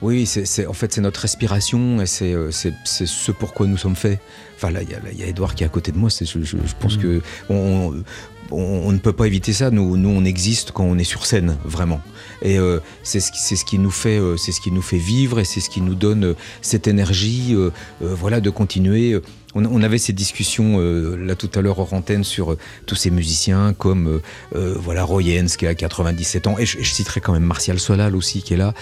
Oui, 0.00 0.26
c'est, 0.26 0.66
en 0.66 0.72
fait 0.72 0.92
c'est 0.92 1.00
notre 1.00 1.20
respiration 1.20 2.00
et 2.00 2.06
c'est, 2.06 2.32
euh, 2.32 2.50
ce 2.52 3.32
pourquoi 3.32 3.66
nous 3.66 3.76
sommes 3.76 3.96
faits. 3.96 4.20
Enfin 4.56 4.70
là, 4.70 4.80
il 4.82 4.88
y 4.88 5.20
y 5.20 5.22
a 5.24 5.26
Edouard 5.26 5.54
qui 5.56 5.64
est 5.64 5.66
à 5.66 5.70
côté 5.70 5.90
de 5.92 5.98
moi. 5.98 6.08
Je, 6.10 6.24
je- 6.24 6.42
je 6.44 6.56
pense 6.78 6.96
Mm. 6.96 7.00
que 7.00 7.22
on, 7.50 7.94
on- 8.52 8.92
ne 8.92 8.98
peut 8.98 9.12
pas 9.12 9.26
éviter 9.26 9.52
ça. 9.52 9.70
Nous, 9.70 9.96
nous, 9.96 10.08
on 10.08 10.24
existe 10.24 10.70
quand 10.70 10.84
on 10.84 10.96
est 10.98 11.04
sur 11.04 11.26
scène, 11.26 11.56
vraiment. 11.64 12.00
Et 12.42 12.58
euh, 12.58 12.78
c'est, 13.02 13.18
ce 13.20 13.32
qui, 13.32 13.40
c'est 13.40 13.56
ce 13.56 13.64
qui 13.64 13.78
nous 13.80 13.90
fait, 13.90 14.18
euh, 14.18 14.36
c'est 14.36 14.52
ce 14.52 14.60
qui 14.60 14.70
nous 14.70 14.82
fait 14.82 14.98
vivre 14.98 15.40
et 15.40 15.44
c'est 15.44 15.60
ce 15.60 15.68
qui 15.68 15.80
nous 15.80 15.94
donne 15.96 16.24
euh, 16.24 16.34
cette 16.62 16.86
énergie, 16.86 17.54
euh, 17.56 17.70
voilà, 18.00 18.40
de 18.40 18.50
continuer. 18.50 19.20
On, 19.54 19.64
on 19.64 19.82
avait 19.82 19.98
ces 19.98 20.12
discussions 20.12 20.76
euh, 20.78 21.16
là 21.16 21.34
tout 21.34 21.50
à 21.56 21.60
l'heure 21.60 21.78
hors 21.80 21.92
antenne 21.92 22.22
sur 22.22 22.56
tous 22.86 22.94
ces 22.94 23.10
musiciens 23.10 23.72
comme 23.76 24.20
voilà 24.52 25.02
Roy 25.04 25.22
Haynes 25.30 25.48
qui 25.48 25.66
a 25.66 25.74
97 25.74 26.46
ans 26.46 26.56
et 26.58 26.66
je, 26.66 26.78
je 26.80 26.92
citerai 26.92 27.20
quand 27.22 27.32
même 27.32 27.44
Martial 27.44 27.78
Solal 27.80 28.14
aussi 28.14 28.42
qui 28.42 28.54
est 28.54 28.58
là 28.58 28.74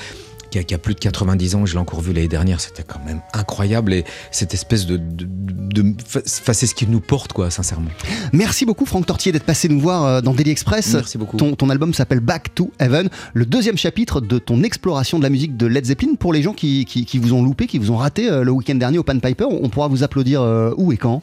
qui 0.50 0.58
a, 0.58 0.64
qui 0.64 0.74
a 0.74 0.78
plus 0.78 0.94
de 0.94 1.00
90 1.00 1.54
ans, 1.54 1.66
je 1.66 1.72
l'ai 1.74 1.78
encore 1.78 2.00
vu 2.00 2.12
l'année 2.12 2.28
dernière, 2.28 2.60
c'était 2.60 2.82
quand 2.82 3.00
même 3.04 3.20
incroyable 3.32 3.92
et 3.94 4.04
cette 4.30 4.54
espèce 4.54 4.86
de, 4.86 4.96
de, 4.96 5.24
de- 5.24 5.82
de- 5.82 5.94
enfin, 6.24 6.52
c'est 6.52 6.66
ce 6.66 6.74
qui 6.74 6.86
nous 6.86 7.00
porte 7.00 7.32
quoi, 7.32 7.50
sincèrement. 7.50 7.90
Merci 8.32 8.64
beaucoup 8.66 8.86
Franck 8.86 9.06
Tortier 9.06 9.32
d'être 9.32 9.44
passé 9.44 9.68
nous 9.68 9.80
voir 9.80 10.04
euh, 10.04 10.20
dans 10.20 10.32
Daily 10.34 10.50
Express. 10.50 10.94
Merci 10.94 11.18
beaucoup. 11.18 11.36
Ton, 11.36 11.54
ton 11.54 11.70
album 11.70 11.92
s'appelle 11.94 12.20
Back 12.20 12.54
to 12.54 12.70
Heaven, 12.78 13.08
le 13.34 13.46
deuxième 13.46 13.76
chapitre 13.76 14.20
de 14.20 14.38
ton 14.38 14.62
exploration 14.62 15.18
de 15.18 15.22
la 15.22 15.30
musique 15.30 15.56
de 15.56 15.66
Led 15.66 15.84
Zeppelin. 15.84 16.14
Pour 16.18 16.32
les 16.32 16.42
gens 16.42 16.52
qui, 16.52 16.84
qui- 16.84 17.04
qui 17.04 17.18
vous 17.18 17.32
ont 17.32 17.42
loupé, 17.42 17.66
qui 17.66 17.78
vous 17.78 17.90
ont 17.90 17.96
raté 17.96 18.30
euh, 18.30 18.42
le 18.44 18.50
week-end 18.52 18.74
dernier 18.76 18.98
au 18.98 19.02
Pan 19.02 19.18
Piper, 19.18 19.44
on 19.50 19.68
pourra 19.68 19.88
vous 19.88 20.02
applaudir 20.02 20.42
euh, 20.42 20.72
où 20.76 20.92
et 20.92 20.96
quand? 20.96 21.22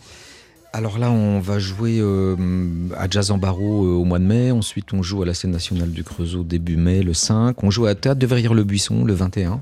Alors 0.75 0.97
là, 0.97 1.11
on 1.11 1.39
va 1.39 1.59
jouer 1.59 1.99
euh, 1.99 2.35
à 2.97 3.07
Jazz 3.07 3.29
en 3.29 3.37
Barreau 3.37 3.85
euh, 3.85 3.89
au 3.91 4.05
mois 4.05 4.17
de 4.17 4.23
mai. 4.23 4.49
Ensuite, 4.49 4.91
on 4.91 5.03
joue 5.03 5.21
à 5.21 5.25
la 5.25 5.35
scène 5.35 5.51
nationale 5.51 5.91
du 5.91 6.03
Creusot 6.03 6.43
début 6.43 6.77
mai, 6.77 7.03
le 7.03 7.13
5. 7.13 7.63
On 7.63 7.69
joue 7.69 7.85
à 7.85 7.93
Théâtre 7.93 8.19
de 8.19 8.25
Verrières-le-Buisson 8.25 9.05
le 9.05 9.13
21. 9.13 9.61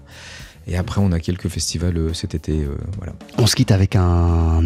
Et 0.68 0.78
après, 0.78 1.02
on 1.04 1.12
a 1.12 1.20
quelques 1.20 1.50
festivals 1.50 1.98
euh, 1.98 2.14
cet 2.14 2.34
été. 2.34 2.66
On 3.38 3.46
se 3.46 3.58
quitte 3.58 3.72
avec 3.72 3.98
un, 3.98 4.62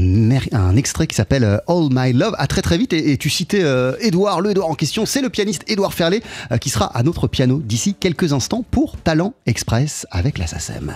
extrait 0.76 1.08
qui 1.08 1.16
s'appelle 1.16 1.62
All 1.68 1.88
My 1.90 2.14
Love. 2.14 2.36
À 2.38 2.46
très 2.46 2.62
très 2.62 2.78
vite. 2.78 2.94
Et, 2.94 3.18
tu 3.18 3.32
citais 3.32 3.64
Edouard, 4.02 4.40
le 4.40 4.52
Edouard 4.52 4.70
en 4.70 4.76
question. 4.76 5.08
C'est 5.08 5.24
le 5.24 5.30
pianiste 5.30 5.64
Edouard 5.66 5.96
Ferlet 5.96 6.22
qui 6.62 6.70
sera 6.70 6.96
à 6.96 7.02
notre 7.02 7.28
piano 7.28 7.60
d'ici 7.66 7.96
quelques 8.00 8.34
instants 8.34 8.64
pour 8.70 8.98
Talent 8.98 9.34
Express 9.48 10.06
avec 10.12 10.38
la 10.38 10.46
SACEM. 10.46 10.96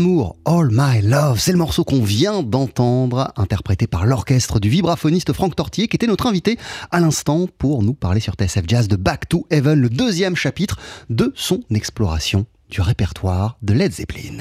Amour, 0.00 0.36
All 0.46 0.70
My 0.72 1.02
Love. 1.02 1.38
C'est 1.38 1.52
le 1.52 1.58
morceau 1.58 1.84
qu'on 1.84 2.02
vient 2.02 2.42
d'entendre, 2.42 3.34
interprété 3.36 3.86
par 3.86 4.06
l'orchestre 4.06 4.58
du 4.58 4.70
vibraphoniste 4.70 5.34
Franck 5.34 5.54
Tortier, 5.54 5.88
qui 5.88 5.96
était 5.96 6.06
notre 6.06 6.26
invité 6.26 6.58
à 6.90 7.00
l'instant 7.00 7.46
pour 7.58 7.82
nous 7.82 7.92
parler 7.92 8.20
sur 8.20 8.32
TSF 8.32 8.62
Jazz 8.66 8.88
de 8.88 8.96
Back 8.96 9.28
to 9.28 9.46
Heaven, 9.50 9.78
le 9.78 9.90
deuxième 9.90 10.36
chapitre 10.36 10.78
de 11.10 11.34
son 11.36 11.60
exploration 11.74 12.46
du 12.70 12.80
répertoire 12.80 13.58
de 13.60 13.74
Led 13.74 13.92
Zeppelin. 13.92 14.38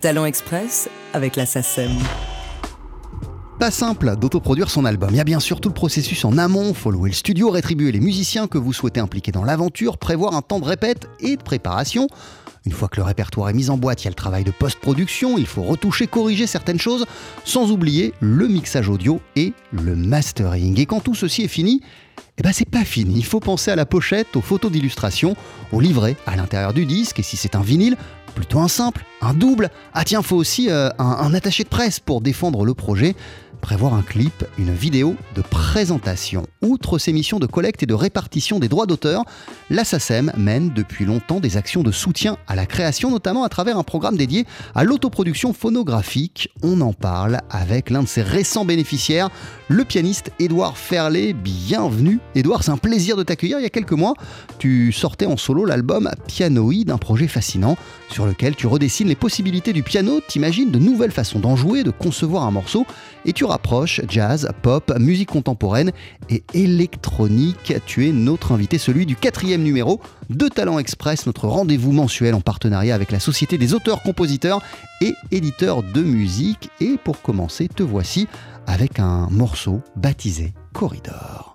Talent 0.00 0.24
Express 0.24 0.88
avec 1.12 1.36
la 1.36 1.44
SACEM. 1.44 1.92
Pas 3.58 3.70
simple 3.70 4.16
d'autoproduire 4.16 4.70
son 4.70 4.86
album. 4.86 5.10
Il 5.12 5.16
y 5.16 5.20
a 5.20 5.24
bien 5.24 5.40
sûr 5.40 5.60
tout 5.60 5.68
le 5.68 5.74
processus 5.74 6.24
en 6.24 6.38
amont, 6.38 6.72
faut 6.72 6.90
louer 6.90 7.10
le 7.10 7.14
studio, 7.14 7.50
rétribuer 7.50 7.92
les 7.92 8.00
musiciens 8.00 8.46
que 8.46 8.56
vous 8.56 8.72
souhaitez 8.72 9.00
impliquer 9.00 9.30
dans 9.30 9.44
l'aventure, 9.44 9.98
prévoir 9.98 10.34
un 10.34 10.40
temps 10.42 10.58
de 10.58 10.64
répète 10.64 11.06
et 11.20 11.36
de 11.36 11.42
préparation. 11.42 12.08
Une 12.66 12.72
fois 12.72 12.88
que 12.88 12.96
le 12.96 13.02
répertoire 13.02 13.50
est 13.50 13.54
mis 13.54 13.68
en 13.68 13.76
boîte, 13.76 14.02
il 14.02 14.04
y 14.06 14.08
a 14.08 14.10
le 14.10 14.14
travail 14.14 14.42
de 14.42 14.50
post-production, 14.50 15.36
il 15.36 15.46
faut 15.46 15.62
retoucher, 15.62 16.06
corriger 16.06 16.46
certaines 16.46 16.80
choses, 16.80 17.04
sans 17.44 17.70
oublier 17.70 18.14
le 18.20 18.48
mixage 18.48 18.88
audio 18.88 19.20
et 19.36 19.52
le 19.70 19.94
mastering. 19.94 20.80
Et 20.80 20.86
quand 20.86 21.00
tout 21.00 21.14
ceci 21.14 21.42
est 21.42 21.48
fini, 21.48 21.82
eh 22.38 22.42
ben 22.42 22.52
c'est 22.54 22.68
pas 22.68 22.84
fini. 22.84 23.16
Il 23.16 23.24
faut 23.24 23.40
penser 23.40 23.70
à 23.70 23.76
la 23.76 23.84
pochette, 23.84 24.34
aux 24.34 24.40
photos 24.40 24.72
d'illustration, 24.72 25.36
au 25.72 25.80
livret 25.80 26.16
à 26.26 26.36
l'intérieur 26.36 26.72
du 26.72 26.86
disque, 26.86 27.18
et 27.18 27.22
si 27.22 27.36
c'est 27.36 27.54
un 27.54 27.60
vinyle, 27.60 27.98
plutôt 28.34 28.60
un 28.60 28.68
simple, 28.68 29.04
un 29.20 29.34
double. 29.34 29.70
Ah 29.92 30.04
tiens, 30.04 30.22
faut 30.22 30.36
aussi 30.36 30.70
euh, 30.70 30.88
un, 30.98 31.04
un 31.04 31.34
attaché 31.34 31.64
de 31.64 31.68
presse 31.68 32.00
pour 32.00 32.22
défendre 32.22 32.64
le 32.64 32.72
projet 32.72 33.14
prévoir 33.64 33.94
un 33.94 34.02
clip, 34.02 34.44
une 34.58 34.74
vidéo 34.74 35.16
de 35.34 35.40
présentation. 35.40 36.46
Outre 36.60 36.98
ses 36.98 37.14
missions 37.14 37.38
de 37.38 37.46
collecte 37.46 37.82
et 37.82 37.86
de 37.86 37.94
répartition 37.94 38.58
des 38.58 38.68
droits 38.68 38.84
d'auteur, 38.84 39.24
la 39.70 39.84
mène 40.36 40.70
depuis 40.74 41.06
longtemps 41.06 41.40
des 41.40 41.56
actions 41.56 41.82
de 41.82 41.90
soutien 41.90 42.36
à 42.46 42.56
la 42.56 42.66
création, 42.66 43.10
notamment 43.10 43.42
à 43.42 43.48
travers 43.48 43.78
un 43.78 43.82
programme 43.82 44.18
dédié 44.18 44.44
à 44.74 44.84
l'autoproduction 44.84 45.54
phonographique. 45.54 46.50
On 46.62 46.82
en 46.82 46.92
parle 46.92 47.40
avec 47.48 47.88
l'un 47.88 48.02
de 48.02 48.08
ses 48.08 48.20
récents 48.20 48.66
bénéficiaires, 48.66 49.30
le 49.68 49.84
pianiste 49.84 50.30
Édouard 50.38 50.76
Ferlet. 50.76 51.32
Bienvenue 51.32 52.20
Édouard, 52.34 52.62
c'est 52.62 52.70
un 52.70 52.76
plaisir 52.76 53.16
de 53.16 53.22
t'accueillir. 53.22 53.58
Il 53.58 53.62
y 53.62 53.66
a 53.66 53.70
quelques 53.70 53.92
mois, 53.92 54.14
tu 54.58 54.92
sortais 54.92 55.26
en 55.26 55.36
solo 55.36 55.64
l'album 55.64 56.10
Pianoïde, 56.26 56.90
un 56.90 56.98
projet 56.98 57.28
fascinant 57.28 57.76
sur 58.10 58.26
lequel 58.26 58.54
tu 58.54 58.66
redessines 58.66 59.08
les 59.08 59.14
possibilités 59.14 59.72
du 59.72 59.82
piano, 59.82 60.20
t'imagines 60.26 60.70
de 60.70 60.78
nouvelles 60.78 61.10
façons 61.10 61.38
d'en 61.38 61.56
jouer, 61.56 61.82
de 61.82 61.90
concevoir 61.90 62.44
un 62.44 62.50
morceau 62.50 62.86
et 63.24 63.32
tu 63.32 63.44
rapproches 63.44 64.02
jazz, 64.08 64.48
pop, 64.62 64.92
musique 64.98 65.30
contemporaine 65.30 65.92
et 66.28 66.44
électronique. 66.52 67.74
Tu 67.86 68.08
es 68.08 68.12
notre 68.12 68.52
invité, 68.52 68.78
celui 68.78 69.06
du 69.06 69.16
quatrième 69.16 69.62
numéro 69.62 70.00
de 70.30 70.48
Talent 70.48 70.78
Express, 70.78 71.26
notre 71.26 71.48
rendez-vous 71.48 71.92
mensuel 71.92 72.34
en 72.34 72.40
partenariat 72.40 72.94
avec 72.94 73.10
la 73.10 73.20
Société 73.20 73.58
des 73.58 73.74
auteurs, 73.74 74.02
compositeurs 74.02 74.62
et 75.00 75.14
éditeurs 75.30 75.82
de 75.82 76.02
musique. 76.02 76.70
Et 76.80 76.98
pour 77.02 77.22
commencer, 77.22 77.68
te 77.68 77.82
voici 77.82 78.28
avec 78.66 78.98
un 78.98 79.28
morceau 79.30 79.80
baptisé 79.96 80.54
Corridor. 80.72 81.53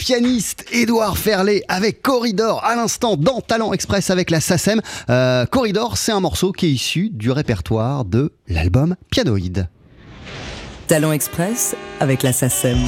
Pianiste 0.00 0.64
Édouard 0.72 1.18
Ferlet 1.18 1.62
avec 1.68 2.00
Corridor 2.00 2.64
à 2.64 2.74
l'instant 2.74 3.18
dans 3.18 3.42
Talent 3.42 3.74
Express 3.74 4.08
avec 4.08 4.30
la 4.30 4.40
SACEM. 4.40 4.80
Euh, 5.10 5.44
Corridor, 5.44 5.98
c'est 5.98 6.10
un 6.10 6.20
morceau 6.20 6.52
qui 6.52 6.66
est 6.66 6.70
issu 6.70 7.10
du 7.10 7.30
répertoire 7.30 8.06
de 8.06 8.32
l'album 8.48 8.96
Pianoïde. 9.10 9.68
Talent 10.88 11.12
Express 11.12 11.76
avec 12.00 12.22
la 12.22 12.32
SACEM. 12.32 12.78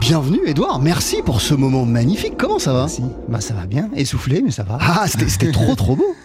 Bienvenue 0.00 0.40
Édouard, 0.46 0.80
merci 0.80 1.20
pour 1.20 1.42
ce 1.42 1.52
moment 1.52 1.84
magnifique. 1.84 2.38
Comment 2.38 2.58
ça 2.58 2.72
va? 2.72 2.80
Merci. 2.80 3.02
Bah 3.28 3.42
ça 3.42 3.52
va 3.52 3.66
bien, 3.66 3.90
essoufflé 3.94 4.40
mais 4.42 4.50
ça 4.50 4.62
va. 4.62 4.78
Ah, 4.80 5.04
c'était 5.06 5.28
c'était 5.28 5.52
trop 5.52 5.74
trop 5.74 5.96
beau. 5.96 6.16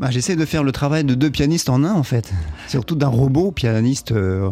Bah, 0.00 0.10
j'essaie 0.10 0.34
de 0.34 0.44
faire 0.44 0.64
le 0.64 0.72
travail 0.72 1.04
de 1.04 1.14
deux 1.14 1.30
pianistes 1.30 1.68
en 1.68 1.84
un 1.84 1.92
en 1.92 2.02
fait. 2.02 2.32
Surtout 2.66 2.96
d'un 2.96 3.06
robot 3.06 3.52
pianiste 3.52 4.10
euh, 4.10 4.50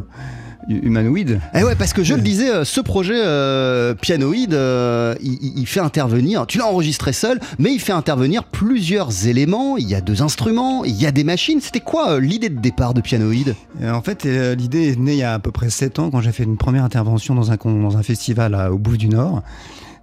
humanoïde. 0.69 1.41
Eh 1.55 1.65
ouais, 1.65 1.75
parce 1.75 1.93
que 1.93 2.03
je 2.05 2.15
le 2.15 2.21
disais, 2.21 2.51
euh, 2.51 2.65
ce 2.65 2.81
projet 2.81 3.15
euh, 3.17 3.95
pianoïde, 3.95 4.55
euh, 4.55 5.15
il, 5.23 5.67
fait 5.67 5.81
intervenir, 5.81 6.47
tu 6.47 6.59
l'as 6.59 6.67
enregistré 6.67 7.13
seul, 7.13 7.41
mais 7.59 7.73
il 7.73 7.81
fait 7.81 7.93
intervenir 7.93 8.45
plusieurs 8.45 9.27
éléments. 9.27 9.77
Il 9.77 9.89
y 9.89 9.95
a 9.95 10.01
deux 10.01 10.23
instruments, 10.23 10.85
il 10.85 10.95
y 11.01 11.07
a 11.07 11.13
des 11.13 11.25
machines. 11.25 11.61
C'était 11.61 11.81
quoi 11.81 12.13
euh, 12.13 12.21
l'idée 12.21 12.49
de 12.49 12.61
départ 12.61 12.95
de 12.95 13.01
pianoïde? 13.01 13.55
Euh, 13.81 13.93
en 13.93 14.03
fait, 14.03 14.27
euh, 14.27 14.55
l'idée 14.55 14.91
est 14.93 14.99
née 14.99 15.13
il 15.13 15.19
y 15.19 15.23
a 15.23 15.35
à 15.35 15.39
peu 15.39 15.51
près 15.51 15.71
7 15.71 15.99
ans 15.99 16.11
quand 16.11 16.21
j'ai 16.21 16.33
fait 16.33 16.45
une 16.45 16.57
première 16.57 16.85
intervention 16.85 17.35
dans 17.35 17.51
un, 17.53 17.57
dans 17.57 17.97
un 17.97 18.03
festival 18.03 18.55
à- 18.55 18.73
au 18.73 18.79
Bouffe 18.79 18.99
du 18.99 19.09
Nord 19.09 19.43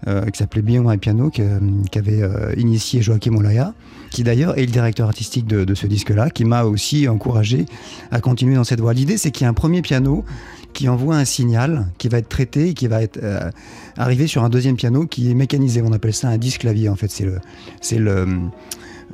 euh, 0.07 0.26
qui 0.28 0.38
s'appelait 0.39 0.62
Billon 0.62 0.89
et 0.91 0.97
Piano, 0.97 1.30
qu'avait 1.30 2.22
euh, 2.22 2.53
initié 2.57 3.01
Joachim 3.01 3.36
Olaya, 3.36 3.74
qui 4.10 4.24
d'ailleurs 4.24 4.57
est 4.57 4.66
le 4.66 4.72
directeur 4.72 5.07
artistique 5.07 5.45
de, 5.47 5.74
ce 5.74 5.88
disque-là, 5.88 6.30
qui 6.30 6.45
m'a 6.45 6.64
aussi 6.64 7.07
encouragé 7.07 7.66
à 8.12 8.22
continuer 8.22 8.55
dans 8.55 8.64
cette 8.64 8.80
voie. 8.80 8.93
L'idée, 8.93 9.18
c'est 9.18 9.32
qu'il 9.32 9.43
y 9.43 9.47
a 9.47 9.49
un 9.49 9.53
premier 9.53 9.82
piano 9.82 10.26
qui 10.74 10.88
envoie 10.88 11.16
un 11.16 11.26
signal 11.26 11.88
qui 11.97 12.10
va 12.10 12.20
être 12.20 12.30
traité 12.30 12.70
et 12.70 12.74
qui 12.74 12.88
va 12.88 13.01
être 13.01 13.20
euh, 13.24 13.49
arrivé 13.97 14.28
sur 14.28 14.43
un 14.43 14.49
deuxième 14.49 14.76
piano 14.76 15.05
qui 15.05 15.32
est 15.32 15.34
mécanisé. 15.34 15.82
On 15.82 15.91
appelle 15.93 16.14
ça 16.14 16.30
un 16.30 16.38
disque 16.38 16.62
clavier 16.62 16.89
en 16.89 16.95
fait. 16.95 17.10
C'est 17.10 17.26
le, 17.26 17.39
c'est 17.82 17.97
le 17.97 18.28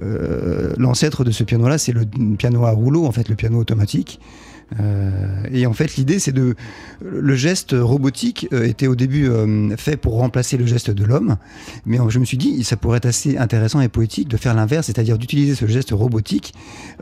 euh, 0.03 0.73
l'ancêtre 0.77 1.23
de 1.23 1.31
ce 1.31 1.43
piano-là, 1.43 1.77
c'est 1.77 1.93
le 1.93 2.05
piano 2.37 2.65
à 2.65 2.71
rouleau 2.71 3.05
en 3.05 3.11
fait, 3.11 3.29
le 3.29 3.35
piano 3.35 3.57
automatique. 3.57 4.19
Euh, 4.79 5.11
et 5.51 5.65
en 5.67 5.73
fait, 5.73 5.95
l'idée, 5.95 6.19
c'est 6.19 6.31
de. 6.31 6.55
Le 7.03 7.35
geste 7.35 7.75
robotique 7.77 8.47
euh, 8.51 8.65
était 8.65 8.87
au 8.87 8.95
début 8.95 9.27
euh, 9.29 9.75
fait 9.77 9.95
pour 9.97 10.15
remplacer 10.17 10.57
le 10.57 10.65
geste 10.65 10.89
de 10.91 11.03
l'homme, 11.03 11.37
mais 11.85 11.97
je 12.09 12.19
me 12.19 12.25
suis 12.25 12.37
dit, 12.37 12.63
ça 12.63 12.75
pourrait 12.77 12.97
être 12.97 13.05
assez 13.05 13.37
intéressant 13.37 13.81
et 13.81 13.89
poétique 13.89 14.27
de 14.27 14.37
faire 14.37 14.53
l'inverse, 14.53 14.87
c'est-à-dire 14.87 15.17
d'utiliser 15.17 15.55
ce 15.55 15.67
geste 15.67 15.91
robotique 15.91 16.53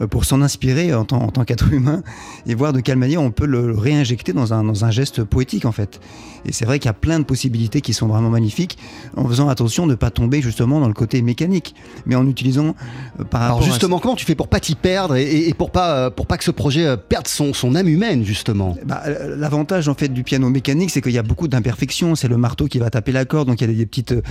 pour 0.09 0.26
s'en 0.26 0.41
inspirer 0.41 0.93
en 0.93 1.05
tant, 1.05 1.22
en 1.22 1.30
tant 1.30 1.45
qu'être 1.45 1.72
humain 1.72 2.03
et 2.45 2.55
voir 2.55 2.74
de 2.74 2.80
quelle 2.82 2.97
manière 2.97 3.22
on 3.22 3.32
peut 3.32 3.45
le 3.45 3.72
réinjecter 3.72 4.34
dans 4.34 4.53
un, 4.53 4.64
dans 4.64 4.84
un 4.86 4.91
geste 4.91 5.24
poétique, 5.24 5.66
en 5.66 5.72
fait. 5.72 5.99
Et 6.45 6.51
c'est 6.51 6.66
vrai 6.66 6.80
qu'il 6.80 6.88
y 6.88 6.89
a 6.89 6.93
plein 6.93 7.20
de 7.20 7.24
possibilités 7.24 7.80
qui 7.82 7.93
sont 7.93 8.07
vraiment 8.07 8.30
magnifiques, 8.30 8.78
en 9.16 9.28
faisant 9.28 9.47
attention 9.47 9.86
de 9.86 9.91
ne 9.91 9.95
pas 9.95 10.09
tomber 10.11 10.41
justement 10.41 10.80
dans 10.82 10.88
le 10.88 10.93
côté 10.93 11.22
mécanique, 11.22 11.76
mais 12.05 12.16
en 12.16 12.28
utilisant 12.28 12.76
par 13.30 13.41
Alors 13.43 13.55
rapport 13.57 13.68
à 13.68 13.72
justement, 13.72 13.99
comment 13.99 14.16
tu 14.16 14.26
fais 14.26 14.36
pour 14.36 14.47
pas 14.49 14.59
t'y 14.59 14.76
perdre 14.76 15.16
et, 15.16 15.47
et- 15.47 15.53
pour 15.53 15.72
pas 15.72 16.11
pour 16.11 16.26
pas 16.26 16.38
que 16.38 16.43
ce 16.43 16.51
projet 16.51 16.97
perde 16.97 17.28
son, 17.28 17.53
son 17.56 17.76
âme 17.76 17.88
humaine 17.88 18.24
justement 18.24 18.78
Bah, 18.86 19.04
euh, 19.08 19.36
L'avantage 19.38 19.88
en 19.88 19.93
fait 19.93 20.08
du 20.10 20.24
piano 20.24 20.49
mécanique, 20.49 20.89
c'est 20.91 21.01
qu'il 21.01 21.12
y 21.14 21.18
a 21.18 21.24
beaucoup 21.24 21.47
d'imperfections. 21.47 22.16
C'est 22.16 22.28
le 22.28 22.38
marteau 22.38 22.68
qui 22.68 22.80
va 22.80 22.89
taper 22.89 23.12
la 23.12 23.26
corde, 23.26 23.47
donc 23.47 23.62
il 23.62 23.70
y 23.70 23.74
a 23.74 23.76
des, 23.76 23.86
petites, 23.86 24.12
euh, 24.14 24.22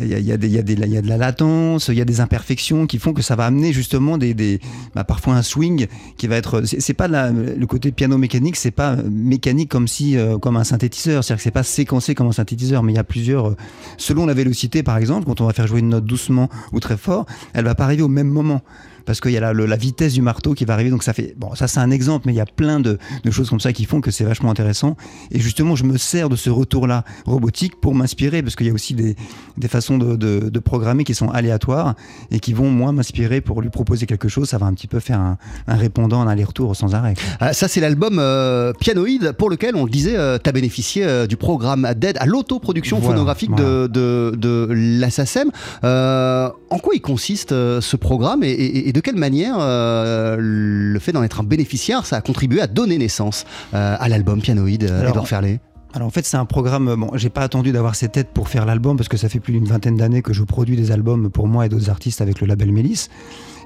il 0.00 0.08
y 0.08 0.32
a, 0.32 0.36
des- 0.36 0.62
de 0.62 1.08
la 1.08 1.16
latence, 1.16 1.88
il 1.88 1.94
y 1.96 2.00
a 2.00 2.04
des 2.04 2.20
imperfections 2.20 2.86
qui 2.86 2.98
font 2.98 3.12
que 3.12 3.22
ça 3.22 3.36
va 3.36 3.46
amener 3.46 3.72
justement 3.72 4.18
des, 4.18 4.60
bah, 4.94 5.04
parfois 5.04 5.34
un 5.34 5.42
swing 5.42 5.86
qui 6.16 6.26
va 6.26 6.36
être. 6.36 6.62
C'est 6.64 6.80
c'est 6.80 6.94
pas 6.94 7.08
le 7.08 7.64
côté 7.66 7.90
piano 7.92 8.16
mécanique, 8.18 8.56
c'est 8.56 8.70
pas 8.70 8.96
mécanique 9.10 9.68
comme 9.70 9.88
si 9.88 10.16
euh, 10.16 10.38
comme 10.38 10.56
un 10.56 10.64
synthétiseur, 10.64 11.24
c'est-à-dire 11.24 11.38
que 11.38 11.42
c'est 11.44 11.50
pas 11.50 11.62
séquencé 11.62 12.14
comme 12.14 12.28
un 12.28 12.32
synthétiseur, 12.32 12.82
mais 12.82 12.92
il 12.92 12.96
y 12.96 12.98
a 12.98 13.04
plusieurs. 13.04 13.48
euh, 13.50 13.56
selon 13.98 14.26
la 14.26 14.34
vélocité, 14.34 14.82
par 14.82 14.96
exemple, 14.98 15.26
quand 15.26 15.40
on 15.40 15.46
va 15.46 15.52
faire 15.52 15.66
jouer 15.66 15.80
une 15.80 15.88
note 15.90 16.04
doucement 16.04 16.48
ou 16.72 16.80
très 16.80 16.96
fort, 16.96 17.26
elle 17.54 17.64
va 17.64 17.74
pas 17.74 17.84
arriver 17.84 18.02
au 18.02 18.08
même 18.08 18.28
moment 18.28 18.62
parce 19.06 19.20
qu'il 19.20 19.30
y 19.32 19.36
a 19.36 19.40
la, 19.40 19.52
le- 19.52 19.66
la 19.66 19.76
vitesse 19.76 20.12
du 20.14 20.22
marteau 20.22 20.52
qui 20.54 20.64
va 20.64 20.74
arriver. 20.74 20.90
Donc 20.90 21.02
ça 21.02 21.12
fait 21.12 21.34
bon, 21.38 21.54
ça 21.54 21.68
c'est 21.68 21.80
un 21.80 21.90
exemple, 21.90 22.24
mais 22.26 22.32
il 22.32 22.36
y 22.36 22.40
a 22.40 22.46
plein 22.46 22.80
de, 22.80 22.98
de 23.24 23.30
choses 23.30 23.48
comme 23.48 23.60
ça 23.60 23.72
qui 23.72 23.84
font 23.84 24.00
que 24.00 24.10
c'est 24.10 24.24
vachement 24.24 24.50
intéressant. 24.50 24.96
Et 25.30 25.40
justement, 25.40 25.76
je 25.76 25.84
me 25.84 25.96
sers 25.96 26.28
de 26.28 26.36
ce 26.36 26.50
retour-là 26.50 27.04
robotique 27.24 27.80
pour 27.80 27.94
m'inspirer, 27.94 28.42
parce 28.42 28.56
qu'il 28.56 28.66
y 28.66 28.70
a 28.70 28.72
aussi 28.74 28.94
des, 28.94 29.16
des 29.56 29.68
façons 29.68 29.96
de, 29.98 30.16
de- 30.16 30.48
de 30.50 30.58
programmer 30.58 31.04
qui 31.04 31.14
sont 31.14 31.28
aléatoires 31.30 31.94
et 32.30 32.40
qui 32.40 32.52
vont 32.52 32.70
moi 32.70 32.92
m'inspirer 32.92 33.40
pour 33.40 33.62
lui 33.62 33.70
proposer 33.70 34.06
quelque 34.06 34.28
chose. 34.28 34.48
Ça 34.48 34.58
va 34.58 34.66
un 34.66 34.74
petit 34.74 34.88
peu 34.88 35.00
faire 35.00 35.20
un, 35.20 35.38
un 35.68 35.76
répondant, 35.76 36.20
un 36.20 36.28
aller-retour 36.28 36.74
sans 36.76 36.94
arrêt. 36.94 37.14
Ah, 37.40 37.52
Ça 37.52 37.68
c'est 37.68 37.80
l'album 37.80 38.18
euh, 38.18 38.72
Pianoïde 38.80 39.32
pour 39.38 39.48
lequel 39.50 39.76
on 39.76 39.84
le 39.84 39.90
disait, 39.90 40.16
tu 40.42 40.48
as 40.48 40.52
bénéficié 40.52 41.04
euh, 41.04 41.26
du 41.26 41.36
programme 41.36 41.88
d'aide 41.96 42.16
à 42.18 42.26
l'autoproduction 42.26 42.98
Voilà, 42.98 43.14
phonographique 43.14 43.54
de, 43.54 43.86
de. 43.88 44.34
Euh, 45.84 46.48
en 46.70 46.78
quoi 46.78 46.94
il 46.94 47.00
consiste 47.00 47.52
euh, 47.52 47.80
ce 47.80 47.96
programme 47.96 48.42
et, 48.42 48.50
et- 48.50 48.88
et 48.88 48.92
de 48.96 49.00
quelle 49.02 49.16
manière 49.16 49.56
euh, 49.60 50.38
le 50.40 50.98
fait 51.00 51.12
d'en 51.12 51.22
être 51.22 51.40
un 51.40 51.44
bénéficiaire, 51.44 52.06
ça 52.06 52.16
a 52.16 52.22
contribué 52.22 52.62
à 52.62 52.66
donner 52.66 52.96
naissance 52.96 53.44
euh, 53.74 53.94
à 54.00 54.08
l'album 54.08 54.40
Pianoïde, 54.40 54.84
euh, 54.84 55.00
Alors, 55.00 55.10
Edouard 55.10 55.28
Ferlet? 55.28 55.60
Alors 55.92 56.08
en 56.08 56.10
fait, 56.10 56.24
c'est 56.24 56.38
un 56.38 56.46
programme. 56.46 56.94
Bon, 56.94 57.10
j'ai 57.12 57.28
pas 57.28 57.42
attendu 57.42 57.72
d'avoir 57.72 57.94
cette 57.94 58.12
tête 58.12 58.28
pour 58.32 58.48
faire 58.48 58.64
l'album 58.64 58.96
parce 58.96 59.10
que 59.10 59.18
ça 59.18 59.28
fait 59.28 59.38
plus 59.38 59.52
d'une 59.52 59.66
vingtaine 59.66 59.96
d'années 59.96 60.22
que 60.22 60.32
je 60.32 60.42
produis 60.44 60.76
des 60.76 60.92
albums 60.92 61.28
pour 61.28 61.46
moi 61.46 61.66
et 61.66 61.68
d'autres 61.68 61.90
artistes 61.90 62.22
avec 62.22 62.40
le 62.40 62.46
label 62.46 62.72
Mélis. 62.72 63.10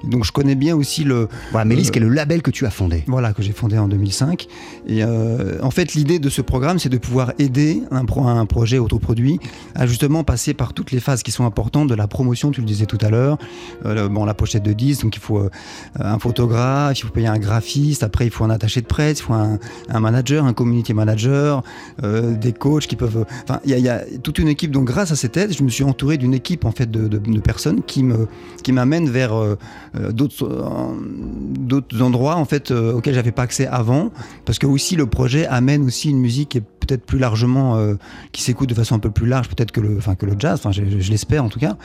Donc 0.04 0.24
je 0.24 0.32
connais 0.32 0.54
bien 0.54 0.74
aussi 0.76 1.04
le. 1.04 1.28
Voilà, 1.52 1.64
Mélis, 1.64 1.88
euh, 1.88 1.90
qui 1.90 1.98
est 1.98 2.02
le 2.02 2.08
label 2.08 2.42
que 2.42 2.50
tu 2.50 2.64
as 2.66 2.70
fondé. 2.70 3.04
Voilà, 3.06 3.32
que 3.32 3.42
j'ai 3.42 3.52
fondé 3.52 3.76
en 3.78 3.88
2005. 3.88 4.46
Et 4.86 5.04
euh, 5.04 5.58
en 5.62 5.70
fait, 5.70 5.94
l'idée 5.94 6.18
de 6.18 6.28
ce 6.30 6.40
programme, 6.42 6.78
c'est 6.78 6.88
de 6.88 6.98
pouvoir 6.98 7.32
aider 7.38 7.82
un, 7.90 8.04
pro- 8.04 8.26
un 8.26 8.46
projet 8.46 8.78
autoproduit 8.78 9.38
à 9.74 9.86
justement 9.86 10.24
passer 10.24 10.54
par 10.54 10.72
toutes 10.72 10.90
les 10.90 11.00
phases 11.00 11.22
qui 11.22 11.30
sont 11.32 11.44
importantes 11.44 11.88
de 11.88 11.94
la 11.94 12.06
promotion, 12.08 12.50
tu 12.50 12.60
le 12.60 12.66
disais 12.66 12.86
tout 12.86 12.98
à 13.02 13.10
l'heure. 13.10 13.38
Euh, 13.84 14.08
bon, 14.08 14.24
la 14.24 14.34
pochette 14.34 14.62
de 14.62 14.72
10, 14.72 15.00
donc 15.02 15.16
il 15.16 15.20
faut 15.20 15.38
euh, 15.38 15.50
un 15.98 16.18
photographe, 16.18 16.98
il 16.98 17.02
faut 17.02 17.12
payer 17.12 17.26
un 17.28 17.38
graphiste, 17.38 18.02
après 18.02 18.24
il 18.26 18.30
faut 18.30 18.44
un 18.44 18.50
attaché 18.50 18.80
de 18.80 18.86
presse, 18.86 19.18
il 19.20 19.22
faut 19.22 19.34
un, 19.34 19.58
un 19.88 20.00
manager, 20.00 20.44
un 20.44 20.52
community 20.52 20.94
manager, 20.94 21.62
euh, 22.04 22.34
des 22.36 22.52
coachs 22.52 22.86
qui 22.86 22.96
peuvent. 22.96 23.24
Enfin, 23.44 23.60
il 23.64 23.70
y, 23.70 23.74
a- 23.74 23.78
il 23.78 23.84
y 23.84 23.88
a 23.88 24.02
toute 24.22 24.38
une 24.38 24.48
équipe. 24.48 24.70
Donc, 24.70 24.86
grâce 24.86 25.12
à 25.12 25.16
cette 25.16 25.36
aide, 25.36 25.52
je 25.52 25.62
me 25.62 25.68
suis 25.68 25.84
entouré 25.84 26.16
d'une 26.16 26.34
équipe 26.34 26.64
en 26.64 26.72
fait 26.72 26.90
de, 26.90 27.08
de- 27.08 27.18
de 27.18 27.40
personnes 27.40 27.82
qui 27.82 28.02
me 28.02 28.28
qui 28.62 28.72
m'amènent 28.72 29.08
vers 29.08 29.34
d'autres 29.94 30.44
euh, 30.44 30.94
d'autres 31.58 32.00
endroits 32.02 32.36
en 32.36 32.44
fait 32.44 32.70
euh, 32.70 32.94
auxquels 32.94 33.14
j'avais 33.14 33.32
pas 33.32 33.42
accès 33.42 33.66
avant, 33.66 34.10
parce 34.44 34.58
que 34.58 34.66
aussi 34.66 34.96
le 34.96 35.06
projet 35.06 35.46
amène 35.46 35.84
aussi 35.84 36.10
une 36.10 36.20
musique 36.20 36.50
qui 36.50 36.58
est 36.58 36.64
peut-être 36.90 37.06
plus 37.06 37.18
largement 37.18 37.76
euh, 37.76 37.94
qui 38.32 38.42
s'écoute 38.42 38.68
de 38.68 38.74
façon 38.74 38.94
un 38.96 38.98
peu 38.98 39.10
plus 39.10 39.26
large 39.26 39.48
peut-être 39.48 39.70
que 39.72 39.80
le 39.80 39.96
enfin 39.98 40.14
que 40.16 40.26
le 40.26 40.34
jazz. 40.38 40.58
Enfin, 40.58 40.72
je, 40.72 40.82
l'espère 41.10 41.44
en 41.44 41.48
tout 41.48 41.60
cas. 41.60 41.76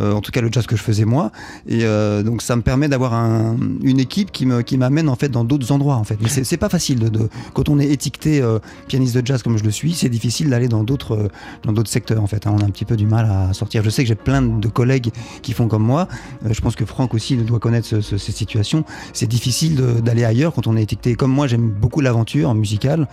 Euh, 0.00 0.12
en 0.12 0.20
tout 0.20 0.30
cas, 0.30 0.40
le 0.40 0.48
jazz 0.52 0.66
que 0.66 0.76
je 0.76 0.82
faisais 0.82 1.04
moi. 1.04 1.32
Et 1.66 1.80
euh, 1.82 2.22
donc, 2.22 2.42
ça 2.42 2.54
me 2.56 2.62
permet 2.62 2.88
d'avoir 2.88 3.14
un- 3.14 3.56
une 3.82 3.98
équipe 3.98 4.30
qui 4.30 4.46
me 4.46 4.62
qui 4.62 4.76
m'amène 4.78 5.08
en 5.08 5.16
fait 5.16 5.28
dans 5.28 5.44
d'autres 5.44 5.72
endroits 5.72 5.96
en 5.96 6.04
fait. 6.04 6.16
Mais 6.22 6.28
c'est 6.28 6.56
pas 6.56 6.68
facile 6.68 6.98
de, 7.10 7.28
quand 7.54 7.68
on 7.68 7.78
est 7.78 7.88
étiqueté 7.88 8.42
pianiste 8.88 9.16
de 9.16 9.26
jazz 9.26 9.42
comme 9.42 9.56
je 9.58 9.64
le 9.64 9.70
suis, 9.70 9.92
c'est 9.94 10.08
difficile 10.08 10.50
d'aller 10.50 10.68
dans 10.68 10.84
d'autres 10.84 11.28
dans 11.64 11.72
d'autres 11.72 11.90
secteurs 11.90 12.22
en 12.22 12.26
fait. 12.26 12.46
hein. 12.46 12.54
On 12.56 12.60
a 12.62 12.64
un 12.64 12.70
petit 12.70 12.84
peu 12.84 12.96
du 12.96 13.06
mal 13.06 13.26
à 13.30 13.52
sortir. 13.52 13.82
Je 13.82 13.90
sais 13.90 14.02
que 14.02 14.08
j'ai 14.08 14.14
plein 14.14 14.42
de 14.42 14.68
collègues 14.68 15.10
qui 15.42 15.52
font 15.52 15.68
comme 15.68 15.82
moi. 15.84 16.06
Je 16.48 16.60
pense 16.60 16.76
que 16.76 16.84
Franck 16.84 17.14
aussi 17.14 17.36
doit 17.36 17.58
connaître 17.58 17.86
ce- 17.86 18.00
ce- 18.00 18.18
cette 18.18 18.36
situation. 18.36 18.84
C'est 19.12 19.26
difficile 19.26 19.76
d'aller 20.04 20.24
ailleurs 20.24 20.52
quand 20.54 20.66
on 20.66 20.76
est 20.76 20.82
étiqueté. 20.82 21.14
Comme 21.14 21.32
moi, 21.32 21.46
j'aime 21.46 21.68
beaucoup 21.68 22.00
l'aventure 22.00 22.54
musicale 22.54 23.08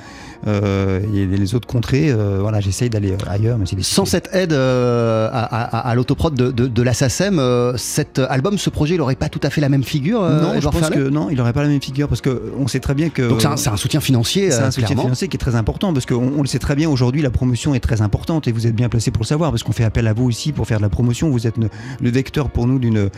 euh, 0.48 1.02
et 1.14 1.26
les 1.26 1.56
autres 1.56 1.68
contrées. 1.68 2.10
euh, 2.12 2.40
voilà, 2.42 2.60
j'essaye 2.60 2.90
d'aller 2.90 3.16
ailleurs, 3.28 3.58
mais. 3.58 3.66
Sans 3.82 4.06
cette 4.06 4.30
aide 4.34 4.54
euh, 4.54 5.30
à, 5.32 5.44
à- 5.44 5.90
à 5.90 5.96
l'autoprod 5.96 6.34
de, 6.34 6.52
de, 6.52 6.68
de 6.68 6.82
la 6.84 6.94
SACEM, 6.94 7.40
euh, 7.40 7.76
cet 7.78 8.20
album, 8.20 8.58
ce 8.58 8.70
projet, 8.70 8.96
il 8.96 8.98
n'aurait 8.98 9.16
pas 9.16 9.30
tout 9.30 9.40
à 9.44 9.50
fait 9.50 9.62
la 9.62 9.70
même 9.70 9.84
figure 9.84 10.24
euh, 10.24 10.42
non, 10.42 10.60
je 10.60 10.68
pense 10.68 10.90
que 10.90 11.10
non, 11.10 11.30
il 11.30 11.38
n'aurait 11.38 11.54
pas 11.54 11.64
la 11.64 11.70
même 11.70 11.82
figure 11.82 12.08
parce 12.08 12.22
que 12.22 12.52
on 12.58 12.68
sait 12.68 12.80
très 12.80 12.94
bien 12.94 13.10
que 13.10 13.28
Donc 13.28 13.42
c'est 13.42 13.70
un, 13.70 13.78
soutien 13.78 14.00
financier, 14.00 14.52
C'est 14.52 14.62
euh, 14.62 14.68
un 14.68 14.72
soutien 14.72 14.88
clairement. 14.88 15.04
financier 15.04 15.28
qui 15.28 15.38
est 15.38 15.40
très 15.40 15.56
important 15.56 15.94
parce 15.94 16.06
qu'on 16.06 16.32
on 16.38 16.42
le 16.42 16.48
sait 16.48 16.60
très 16.60 16.76
bien 16.76 16.90
aujourd'hui, 16.90 17.22
la 17.22 17.30
promotion 17.32 17.74
est 17.76 17.80
très 17.80 18.02
importante 18.02 18.48
et 18.48 18.52
vous 18.52 18.68
êtes 18.68 18.76
bien 18.76 18.90
placé 18.90 19.12
pour 19.12 19.24
le 19.24 19.28
savoir 19.28 19.52
parce 19.52 19.64
qu'on 19.64 19.72
fait 19.72 19.84
appel 19.84 20.08
à 20.08 20.14
vous 20.14 20.26
aussi 20.26 20.52
pour 20.52 20.68
faire 20.68 20.78
de 20.78 20.84
la 20.84 20.90
promotion. 20.90 21.30
Vous 21.30 21.48
êtes 21.48 21.58
le, 21.58 21.70
le 22.02 22.10
vecteur 22.10 22.50
pour 22.50 22.68
nous 22.68 22.80
d'une 22.80 23.10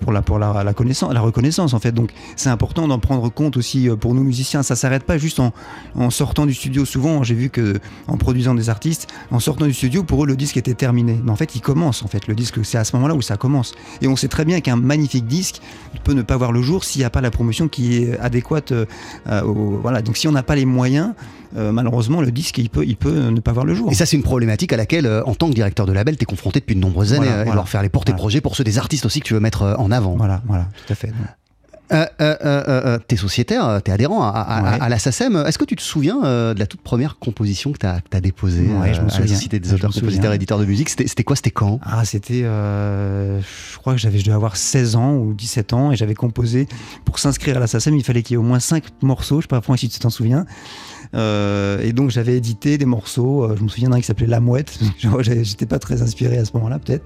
pour 0.00 0.12
la 0.12 0.22
pour 0.22 0.38
la, 0.38 0.62
la 0.64 0.74
connaissance, 0.74 1.12
la 1.12 1.20
reconnaissance 1.20 1.74
en 1.74 1.78
fait. 1.78 1.92
Donc 1.92 2.10
c'est 2.36 2.48
important 2.50 2.88
d'en 2.88 2.98
prendre 2.98 3.28
compte 3.30 3.56
aussi 3.56 3.88
euh, 3.88 3.96
pour 3.96 4.14
nous 4.14 4.22
musiciens. 4.24 4.62
Ça 4.62 4.76
s'arrête 4.76 5.04
pas 5.04 5.18
juste 5.18 5.40
en, 5.40 5.52
en 5.96 6.10
sortant 6.10 6.46
du 6.46 6.54
studio. 6.54 6.84
Souvent, 6.84 7.22
j'ai 7.22 7.34
vu 7.34 7.50
que 7.50 7.78
en 8.06 8.16
produisant 8.16 8.54
des 8.54 8.68
artistes, 8.70 9.08
en 9.30 9.40
sortant 9.40 9.66
du 9.66 9.72
studio, 9.74 10.02
pour 10.04 10.24
eux 10.24 10.26
le 10.26 10.36
disque 10.36 10.56
était 10.56 10.74
terminé. 10.74 11.18
Mais 11.24 11.30
en 11.30 11.36
fait, 11.36 11.54
il 11.54 11.60
commence 11.60 12.02
en 12.02 12.08
fait. 12.08 12.26
Le 12.28 12.34
disque, 12.34 12.64
c'est 12.64 12.78
à 12.78 12.84
ce 12.84 12.94
moment-là 12.96 13.14
où 13.14 13.22
ça 13.22 13.36
commence. 13.36 13.72
Et 14.02 14.08
on 14.08 14.16
sait 14.16 14.28
très 14.28 14.44
bien 14.44 14.60
qu'un 14.60 14.76
magnifique 14.76 15.26
disque 15.26 15.60
peut 16.04 16.12
ne 16.12 16.22
pas 16.22 16.36
voir 16.36 16.52
le 16.52 16.62
jour 16.62 16.84
s'il 16.84 17.00
n'y 17.00 17.04
a 17.04 17.10
pas 17.10 17.20
la 17.20 17.30
promotion 17.30 17.68
qui 17.68 17.96
est 17.96 18.18
adéquate. 18.20 18.72
euh, 18.72 18.84
euh, 19.28 19.42
au- 19.42 19.78
voilà. 19.82 20.02
Donc 20.02 20.16
si 20.16 20.28
on 20.28 20.32
n'a 20.32 20.42
pas 20.42 20.54
les 20.56 20.66
moyens, 20.66 21.12
euh, 21.56 21.72
malheureusement, 21.72 22.20
le 22.20 22.30
disque, 22.30 22.58
il 22.58 22.68
peut, 22.70 22.84
il 22.86 22.96
peut 22.96 23.30
ne 23.30 23.40
pas 23.40 23.52
voir 23.52 23.64
le 23.64 23.74
jour. 23.74 23.90
Et 23.90 23.94
ça, 23.94 24.04
c'est 24.06 24.16
une 24.16 24.22
problématique 24.22 24.72
à 24.72 24.76
laquelle, 24.76 25.06
euh, 25.06 25.22
en 25.24 25.34
tant 25.34 25.48
que 25.48 25.54
directeur 25.54 25.86
de 25.86 25.92
label, 25.92 26.16
tu 26.16 26.22
es 26.22 26.26
confronté 26.26 26.60
depuis 26.60 26.74
de 26.74 26.80
nombreuses 26.80 27.12
années, 27.12 27.20
Voilà, 27.26 27.36
voilà. 27.36 27.50
Edouard 27.52 27.68
Ferlet, 27.68 27.88
pour 27.88 28.04
tes 28.04 28.12
Voilà. 28.12 28.18
projets, 28.20 28.40
pour 28.40 28.56
ceux 28.56 28.64
des 28.64 28.78
artistes 28.78 29.06
aussi 29.06 29.20
que 29.20 29.26
tu 29.26 29.34
veux 29.34 29.40
mettre 29.40 29.74
en 29.78 29.90
avant. 29.90 30.16
Voilà, 30.16 30.42
voilà, 30.46 30.68
tout 30.86 30.92
à 30.92 30.96
fait. 30.96 31.12
Euh, 31.92 32.04
euh, 32.20 32.36
euh, 32.42 32.98
t'es 33.06 33.16
sociétaire, 33.16 33.80
t'es 33.84 33.92
adhérent 33.92 34.22
à, 34.22 34.28
à- 34.30 34.62
Ouais. 34.62 34.78
à 34.80 34.88
la 34.88 34.98
SACEM. 34.98 35.36
Est-ce 35.46 35.58
que 35.58 35.64
tu 35.64 35.76
te 35.76 35.82
souviens 35.82 36.24
euh, 36.24 36.54
de 36.54 36.58
la 36.58 36.66
toute 36.66 36.80
première 36.80 37.18
composition 37.18 37.72
que 37.72 37.78
t'as 37.78 37.98
as 38.12 38.20
déposée 38.20 38.66
Ouais, 38.66 38.92
je 38.94 39.00
me 39.00 39.04
à 39.06 39.08
la 39.08 39.10
souviens. 39.10 39.34
Société 39.34 39.60
des 39.60 39.68
auteurs, 39.74 39.90
compositeurs, 39.92 40.12
souviens. 40.24 40.32
éditeurs 40.32 40.58
de 40.58 40.64
musique? 40.64 40.88
C'était 40.88 41.22
quoi? 41.24 41.36
C'était 41.36 41.50
quand? 41.50 41.78
Ah, 41.82 42.04
c'était. 42.04 42.42
euh, 42.44 43.40
je 43.72 43.78
crois 43.78 43.92
que 43.94 44.00
j'avais, 44.00 44.18
je 44.18 44.24
devais 44.24 44.34
avoir 44.34 44.56
16 44.56 44.96
ans 44.96 45.14
ou 45.14 45.34
17 45.34 45.72
ans 45.72 45.92
et 45.92 45.96
j'avais 45.96 46.14
composé. 46.14 46.66
Pour 47.04 47.18
s'inscrire 47.18 47.56
à 47.56 47.60
la 47.60 47.66
SACEM, 47.66 47.94
il 47.96 48.04
fallait 48.04 48.22
qu'il 48.22 48.34
y 48.34 48.36
ait 48.36 48.38
au 48.38 48.42
moins 48.42 48.60
5 48.60 48.84
morceaux. 49.02 49.40
Je 49.40 49.42
sais 49.44 49.48
pas, 49.48 49.60
Franck, 49.60 49.78
si 49.78 49.88
tu 49.88 49.98
t'en 49.98 50.10
souviens. 50.10 50.44
Euh, 51.14 51.80
et 51.82 51.92
donc 51.92 52.10
j'avais 52.10 52.36
édité 52.36 52.78
des 52.78 52.84
morceaux. 52.84 53.44
euh, 53.44 53.54
je 53.56 53.62
me 53.62 53.68
souviens 53.68 53.90
d'un 53.90 54.00
qui 54.00 54.06
s'appelait 54.06 54.26
La 54.26 54.40
Mouette. 54.40 54.78
J'étais 55.20 55.66
pas 55.66 55.78
très 55.78 56.02
inspiré 56.02 56.36
à 56.38 56.44
ce 56.44 56.50
moment-là, 56.54 56.78
peut-être. 56.80 57.04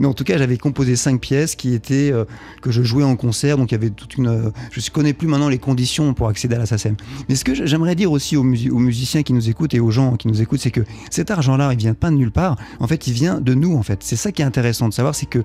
Mais 0.00 0.06
en 0.08 0.14
tout 0.14 0.24
cas, 0.24 0.36
j'avais 0.36 0.56
composé 0.58 0.96
cinq 0.96 1.20
pièces 1.20 1.54
qui 1.54 1.74
étaient 1.74 2.10
euh, 2.10 2.24
que 2.62 2.72
je 2.72 2.82
jouais 2.82 3.04
en 3.04 3.14
concert. 3.14 3.56
Donc 3.56 3.70
il 3.70 3.74
y 3.74 3.78
avait 3.78 3.90
toute 3.90 4.16
une. 4.16 4.26
euh, 4.26 4.50
je 4.72 4.80
ne 4.80 4.90
connais 4.92 5.12
plus 5.12 5.28
maintenant 5.28 5.48
les 5.48 5.58
conditions 5.58 6.12
pour 6.14 6.26
accéder 6.28 6.56
à 6.56 6.58
la 6.58 6.66
SACEM. 6.66 6.96
Mais 7.28 7.36
ce 7.36 7.44
que 7.44 7.54
j'aimerais 7.54 7.94
dire 7.94 8.10
aussi 8.10 8.36
aux, 8.36 8.42
musi- 8.42 8.70
aux 8.70 8.78
musiciens 8.78 9.22
qui 9.22 9.32
nous 9.32 9.48
écoutent 9.48 9.74
et 9.74 9.80
aux 9.80 9.92
gens 9.92 10.16
qui 10.16 10.26
nous 10.26 10.42
écoutent, 10.42 10.60
c'est 10.60 10.72
que 10.72 10.80
cet 11.10 11.30
argent-là, 11.30 11.72
il 11.72 11.78
vient 11.78 11.94
pas 11.94 12.10
de 12.10 12.16
nulle 12.16 12.32
part. 12.32 12.56
En 12.80 12.88
fait, 12.88 13.06
il 13.06 13.12
vient 13.12 13.40
de 13.40 13.54
nous. 13.54 13.76
En 13.76 13.82
fait, 13.82 14.02
c'est 14.02 14.16
ça 14.16 14.32
qui 14.32 14.42
est 14.42 14.44
intéressant 14.44 14.88
de 14.88 14.94
savoir, 14.94 15.14
c'est 15.14 15.26
que 15.26 15.40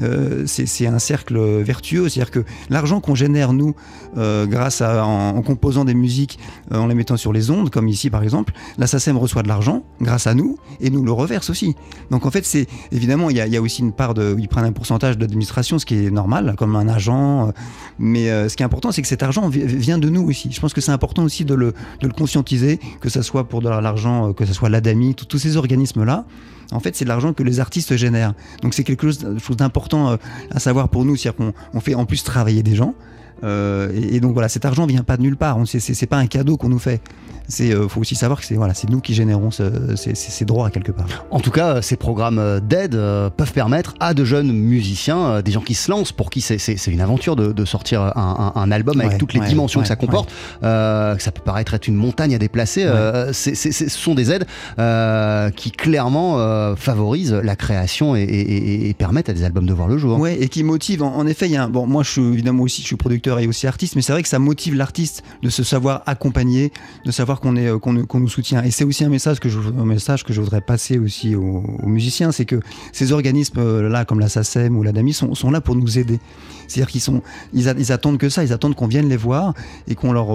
euh, 0.00 0.44
c'est 0.46 0.66
c'est 0.66 0.86
un 0.86 0.98
cercle 0.98 1.38
vertueux. 1.62 2.08
C'est-à-dire 2.08 2.30
que 2.30 2.44
l'argent 2.70 3.00
qu'on 3.00 3.14
génère 3.16 3.52
nous, 3.52 3.74
grâce 4.14 4.80
à 4.80 5.04
en, 5.04 5.42
composant 5.42 5.84
des 5.84 5.94
musiques, 5.94 6.38
en 6.70 6.86
les 6.86 6.94
mettant 6.94 7.16
sur 7.16 7.32
les 7.32 7.50
ondes, 7.50 7.70
comme 7.70 7.88
ici 7.88 8.08
par 8.08 8.22
exemple, 8.22 8.52
la 8.78 8.86
SACEM 8.86 9.16
reçoit 9.16 9.42
de 9.42 9.48
l'argent 9.48 9.84
grâce 10.00 10.26
à 10.26 10.34
nous 10.34 10.58
et 10.80 10.90
nous 10.90 11.04
le 11.04 11.12
reverse 11.12 11.50
aussi. 11.50 11.74
Donc 12.10 12.24
en 12.26 12.30
fait, 12.30 12.44
c'est 12.44 12.66
évidemment 12.92 13.30
il 13.30 13.36
y, 13.36 13.50
y 13.50 13.56
a 13.56 13.60
aussi 13.62 13.82
une 13.82 13.92
part 13.96 14.14
de, 14.14 14.36
ils 14.38 14.48
prennent 14.48 14.64
un 14.64 14.72
pourcentage 14.72 15.18
d'administration, 15.18 15.78
ce 15.78 15.86
qui 15.86 16.06
est 16.06 16.10
normal, 16.10 16.54
comme 16.56 16.76
un 16.76 16.86
agent. 16.88 17.48
euh, 17.48 17.52
Mais 17.98 18.30
euh, 18.30 18.48
ce 18.48 18.56
qui 18.56 18.62
est 18.62 18.66
important, 18.66 18.92
c'est 18.92 19.02
que 19.02 19.08
cet 19.08 19.22
argent 19.22 19.48
vi- 19.48 19.66
vient 19.66 19.98
de 19.98 20.08
nous 20.08 20.22
aussi. 20.22 20.50
Je 20.52 20.60
pense 20.60 20.72
que 20.74 20.80
c'est 20.80 20.92
important 20.92 21.24
aussi 21.24 21.44
de 21.44 21.54
le, 21.54 21.72
de 22.00 22.06
le 22.06 22.12
conscientiser, 22.12 22.78
que 23.00 23.08
ça 23.08 23.22
soit 23.22 23.48
pour 23.48 23.62
de 23.62 23.68
l'argent, 23.68 24.28
euh, 24.28 24.32
que 24.32 24.44
ce 24.46 24.52
soit 24.52 24.68
l'ADAMI, 24.68 25.14
tous 25.14 25.38
ces 25.38 25.56
organismes-là. 25.56 26.24
En 26.72 26.80
fait, 26.80 26.94
c'est 26.96 27.04
de 27.04 27.08
l'argent 27.08 27.32
que 27.32 27.42
les 27.44 27.60
artistes 27.60 27.96
génèrent. 27.96 28.34
Donc 28.62 28.74
c'est 28.74 28.84
quelque 28.84 29.06
chose, 29.10 29.24
chose 29.38 29.56
d'important 29.56 30.18
à 30.50 30.58
savoir 30.58 30.88
pour 30.88 31.04
nous, 31.04 31.14
c'est-à-dire 31.16 31.36
qu'on 31.36 31.52
on 31.74 31.80
fait 31.80 31.94
en 31.94 32.06
plus 32.06 32.24
travailler 32.24 32.62
des 32.64 32.74
gens. 32.74 32.94
Euh, 33.44 33.90
et, 33.94 34.16
et 34.16 34.20
donc 34.20 34.32
voilà, 34.32 34.48
cet 34.48 34.64
argent 34.64 34.86
vient 34.86 35.02
pas 35.02 35.16
de 35.16 35.22
nulle 35.22 35.36
part. 35.36 35.58
C'est 35.66 36.06
pas 36.06 36.18
un 36.18 36.26
cadeau 36.26 36.56
qu'on 36.56 36.68
nous 36.68 36.78
fait. 36.78 37.00
C'est 37.48 37.72
euh, 37.72 37.86
faut 37.86 38.00
aussi 38.00 38.16
savoir 38.16 38.40
que 38.40 38.44
c'est 38.46 38.56
voilà, 38.56 38.74
c'est 38.74 38.90
nous 38.90 39.00
qui 39.00 39.14
générons 39.14 39.52
ce- 39.52 39.94
ces, 39.94 40.44
droits 40.44 40.68
quelque 40.70 40.90
part. 40.90 41.06
En 41.30 41.38
tout 41.38 41.52
cas, 41.52 41.80
ces 41.80 41.94
programmes 41.96 42.40
euh, 42.40 42.58
d'aide 42.58 42.96
euh, 42.96 43.30
peuvent 43.30 43.52
permettre 43.52 43.94
à 44.00 44.14
de 44.14 44.24
jeunes 44.24 44.50
musiciens, 44.52 45.42
des 45.42 45.52
gens 45.52 45.60
qui 45.60 45.74
se 45.74 45.88
lancent, 45.88 46.10
pour 46.10 46.30
qui 46.30 46.40
c'est- 46.40 46.86
une 46.88 47.00
aventure 47.00 47.36
de, 47.36 47.52
de 47.52 47.64
sortir 47.64 48.00
un, 48.02 48.52
un- 48.56 48.60
un 48.60 48.72
album 48.72 48.98
avec 48.98 49.12
Ouais, 49.12 49.18
toutes 49.18 49.32
les 49.32 49.38
ouais, 49.38 49.46
dimensions 49.46 49.80
que 49.80 49.86
ça 49.86 49.94
comporte, 49.94 50.28
que 50.60 51.16
ça 51.22 51.30
peut 51.30 51.42
paraître 51.44 51.74
être 51.74 51.86
une 51.86 51.94
montagne 51.94 52.34
à 52.34 52.38
déplacer. 52.38 52.82
ce 53.32 53.88
sont 53.88 54.14
des 54.16 54.32
aides 54.32 54.46
qui 55.54 55.70
clairement 55.70 56.74
favorisent 56.74 57.32
la 57.32 57.54
création 57.56 58.16
et, 58.16 58.22
et- 58.22 58.56
et- 58.84 58.88
et 58.88 58.94
permettent 58.94 59.28
à 59.28 59.32
des 59.34 59.44
albums 59.44 59.66
de 59.66 59.72
voir 59.72 59.86
le 59.88 59.98
jour. 59.98 60.18
Ouais, 60.18 60.36
et 60.40 60.48
qui 60.48 60.64
motive. 60.64 61.02
En, 61.04 61.14
en 61.16 61.26
effet, 61.28 61.46
il 61.46 61.52
y 61.52 61.56
a 61.56 61.64
un- 61.64 61.68
bon, 61.68 61.86
moi, 61.86 62.02
je 62.02 62.10
suis 62.10 62.22
évidemment 62.22 62.64
aussi, 62.64 62.82
je 62.82 62.86
suis 62.88 62.96
producteur 62.96 63.25
et 63.26 63.46
aussi 63.46 63.66
artiste, 63.66 63.96
mais 63.96 64.02
c'est 64.02 64.12
vrai 64.12 64.22
que 64.22 64.28
ça 64.28 64.38
motive 64.38 64.74
l'artiste 64.74 65.22
de 65.42 65.48
se 65.48 65.62
savoir 65.62 66.02
accompagner, 66.06 66.72
de 67.04 67.10
savoir 67.10 67.40
qu'on 67.40 67.56
est, 67.56 67.66
euh, 67.66 67.78
qu'on 67.78 68.20
nous 68.20 68.28
soutient. 68.28 68.62
Et 68.62 68.70
c'est 68.70 68.84
aussi 68.84 69.04
un 69.04 69.08
message 69.08 69.40
que 69.40 69.48
je, 69.48 69.58
un 69.58 69.84
message 69.84 70.24
que 70.24 70.32
je 70.32 70.40
voudrais 70.40 70.60
passer 70.60 70.98
aussi 70.98 71.34
aux, 71.34 71.62
musiciens, 71.86 72.32
c'est 72.32 72.44
que 72.44 72.60
ces 72.92 73.12
organismes 73.12 73.58
euh, 73.58 73.88
là, 73.88 74.04
comme 74.04 74.20
la 74.20 74.28
SACEM 74.28 74.76
ou 74.76 74.82
la 74.82 74.92
DAMI, 74.92 75.12
sont, 75.12 75.34
sont 75.34 75.50
là 75.50 75.60
pour 75.60 75.74
nous 75.74 75.98
aider. 75.98 76.20
C'est-à-dire 76.68 76.90
qu'ils 76.90 77.00
sont, 77.00 77.22
ils, 77.52 77.92
attendent 77.92 78.18
que 78.18 78.28
ça, 78.28 78.44
ils 78.44 78.52
attendent 78.52 78.74
qu'on 78.74 78.86
vienne 78.86 79.08
les 79.08 79.16
voir 79.16 79.54
et 79.88 79.94
qu'on 79.94 80.12
leur, 80.12 80.26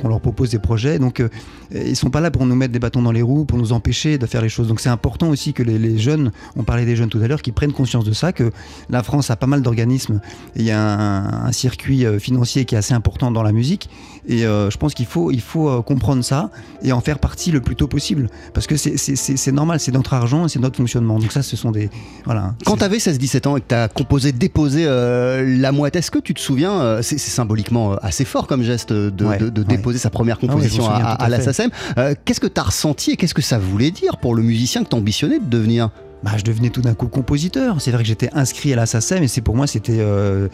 qu'on 0.00 0.08
leur 0.08 0.20
propose 0.20 0.50
des 0.50 0.58
projets. 0.58 0.98
Donc, 0.98 1.20
euh, 1.20 1.28
ils 1.72 1.96
sont 1.96 2.10
pas 2.10 2.20
là 2.20 2.30
pour 2.30 2.46
nous 2.46 2.54
mettre 2.54 2.72
des 2.72 2.78
bâtons 2.78 3.02
dans 3.02 3.12
les 3.12 3.22
roues, 3.22 3.44
pour 3.44 3.58
nous 3.58 3.72
empêcher 3.72 4.18
de 4.18 4.26
faire 4.26 4.42
les 4.42 4.48
choses. 4.48 4.68
Donc, 4.68 4.80
c'est 4.80 4.88
important 4.88 5.28
aussi 5.28 5.52
que 5.52 5.62
les, 5.62 5.98
jeunes, 5.98 6.32
on 6.56 6.64
parlait 6.64 6.84
des 6.84 6.96
jeunes 6.96 7.08
tout 7.08 7.20
à 7.20 7.28
l'heure, 7.28 7.42
qui 7.42 7.52
prennent 7.52 7.72
conscience 7.72 8.04
de 8.04 8.12
ça, 8.12 8.32
que 8.32 8.50
la 8.90 9.02
France 9.02 9.30
a 9.30 9.36
pas 9.36 9.46
mal 9.46 9.62
d'organismes. 9.62 10.20
Il 10.56 10.62
y 10.62 10.70
a 10.70 11.46
un, 11.46 11.52
circuit 11.52 12.04
euh, 12.04 12.18
financier 12.36 12.64
qui 12.66 12.74
est 12.74 12.78
assez 12.78 12.92
important 12.94 13.30
dans 13.30 13.42
la 13.42 13.52
musique. 13.52 13.88
Et 14.28 14.44
euh, 14.44 14.70
je 14.70 14.76
pense 14.76 14.92
qu'il 14.94 15.06
faut, 15.06 15.30
il 15.30 15.40
faut 15.40 15.68
euh, 15.68 15.82
comprendre 15.82 16.22
ça 16.22 16.50
et 16.82 16.92
en 16.92 17.00
faire 17.00 17.18
partie 17.18 17.50
le 17.50 17.60
plus 17.60 17.76
tôt 17.76 17.86
possible. 17.86 18.28
Parce 18.52 18.66
que 18.66 18.76
c'est- 18.76 19.52
normal, 19.52 19.80
c'est 19.80 19.92
notre 19.92 20.12
argent 20.14 20.44
et 20.46 20.48
c'est 20.48 20.58
notre 20.58 20.76
fonctionnement. 20.76 21.18
Donc, 21.18 21.32
ça, 21.32 21.42
ce 21.42 21.56
sont 21.56 21.70
des. 21.70 21.88
Voilà. 22.24 22.54
Quand 22.66 22.76
tu 22.76 22.84
avais 22.84 22.98
16-17 22.98 23.46
ans 23.46 23.56
et 23.56 23.60
que 23.60 23.66
tu 23.68 23.74
as 23.74 23.88
composé, 23.88 24.32
déposé 24.32 24.84
euh, 24.86 25.58
la 25.58 25.72
mouette, 25.72 25.96
est-ce 25.96 26.10
que 26.10 26.18
tu 26.18 26.34
te 26.34 26.40
souviens, 26.40 26.98
c'est 27.02 27.18
symboliquement 27.18 27.94
assez 28.02 28.24
fort 28.24 28.46
comme 28.46 28.62
geste 28.62 28.92
de, 28.92 29.24
Ouais, 29.24 29.38
de- 29.38 29.48
de 29.48 29.60
ouais. 29.62 29.66
déposer 29.66 29.98
sa 29.98 30.10
première 30.10 30.36
Ah 30.40 30.44
ouais, 30.44 30.48
composition 30.48 30.84
souviens 30.84 31.04
à, 31.04 31.12
à 31.12 31.24
à 31.24 31.28
la. 31.28 31.40
SACEM, 31.40 31.70
euh, 31.98 32.14
qu'est-ce 32.24 32.40
que 32.40 32.46
tu 32.48 32.60
as 32.60 32.64
ressenti 32.64 33.12
et 33.12 33.16
qu'est-ce 33.16 33.34
que 33.34 33.42
ça 33.42 33.58
voulait 33.58 33.90
dire 33.92 34.16
pour 34.18 34.34
le 34.34 34.42
musicien 34.42 34.82
que 34.84 34.88
tu 34.88 34.96
ambitionnais 34.96 35.38
de 35.38 35.44
devenir 35.48 35.90
bah, 36.26 36.32
je 36.36 36.42
devenais 36.42 36.70
tout 36.70 36.80
d'un 36.80 36.94
coup 36.94 37.06
compositeur. 37.06 37.80
C'est 37.80 37.92
vrai 37.92 38.02
que 38.02 38.08
j'étais 38.08 38.30
inscrit 38.32 38.72
à 38.72 38.76
la 38.76 38.86
SACEM 38.86 39.22
et 39.22 39.28
c'est 39.28 39.42
pour 39.42 39.54
moi 39.54 39.68
c'était 39.68 40.00
euh, 40.00 40.48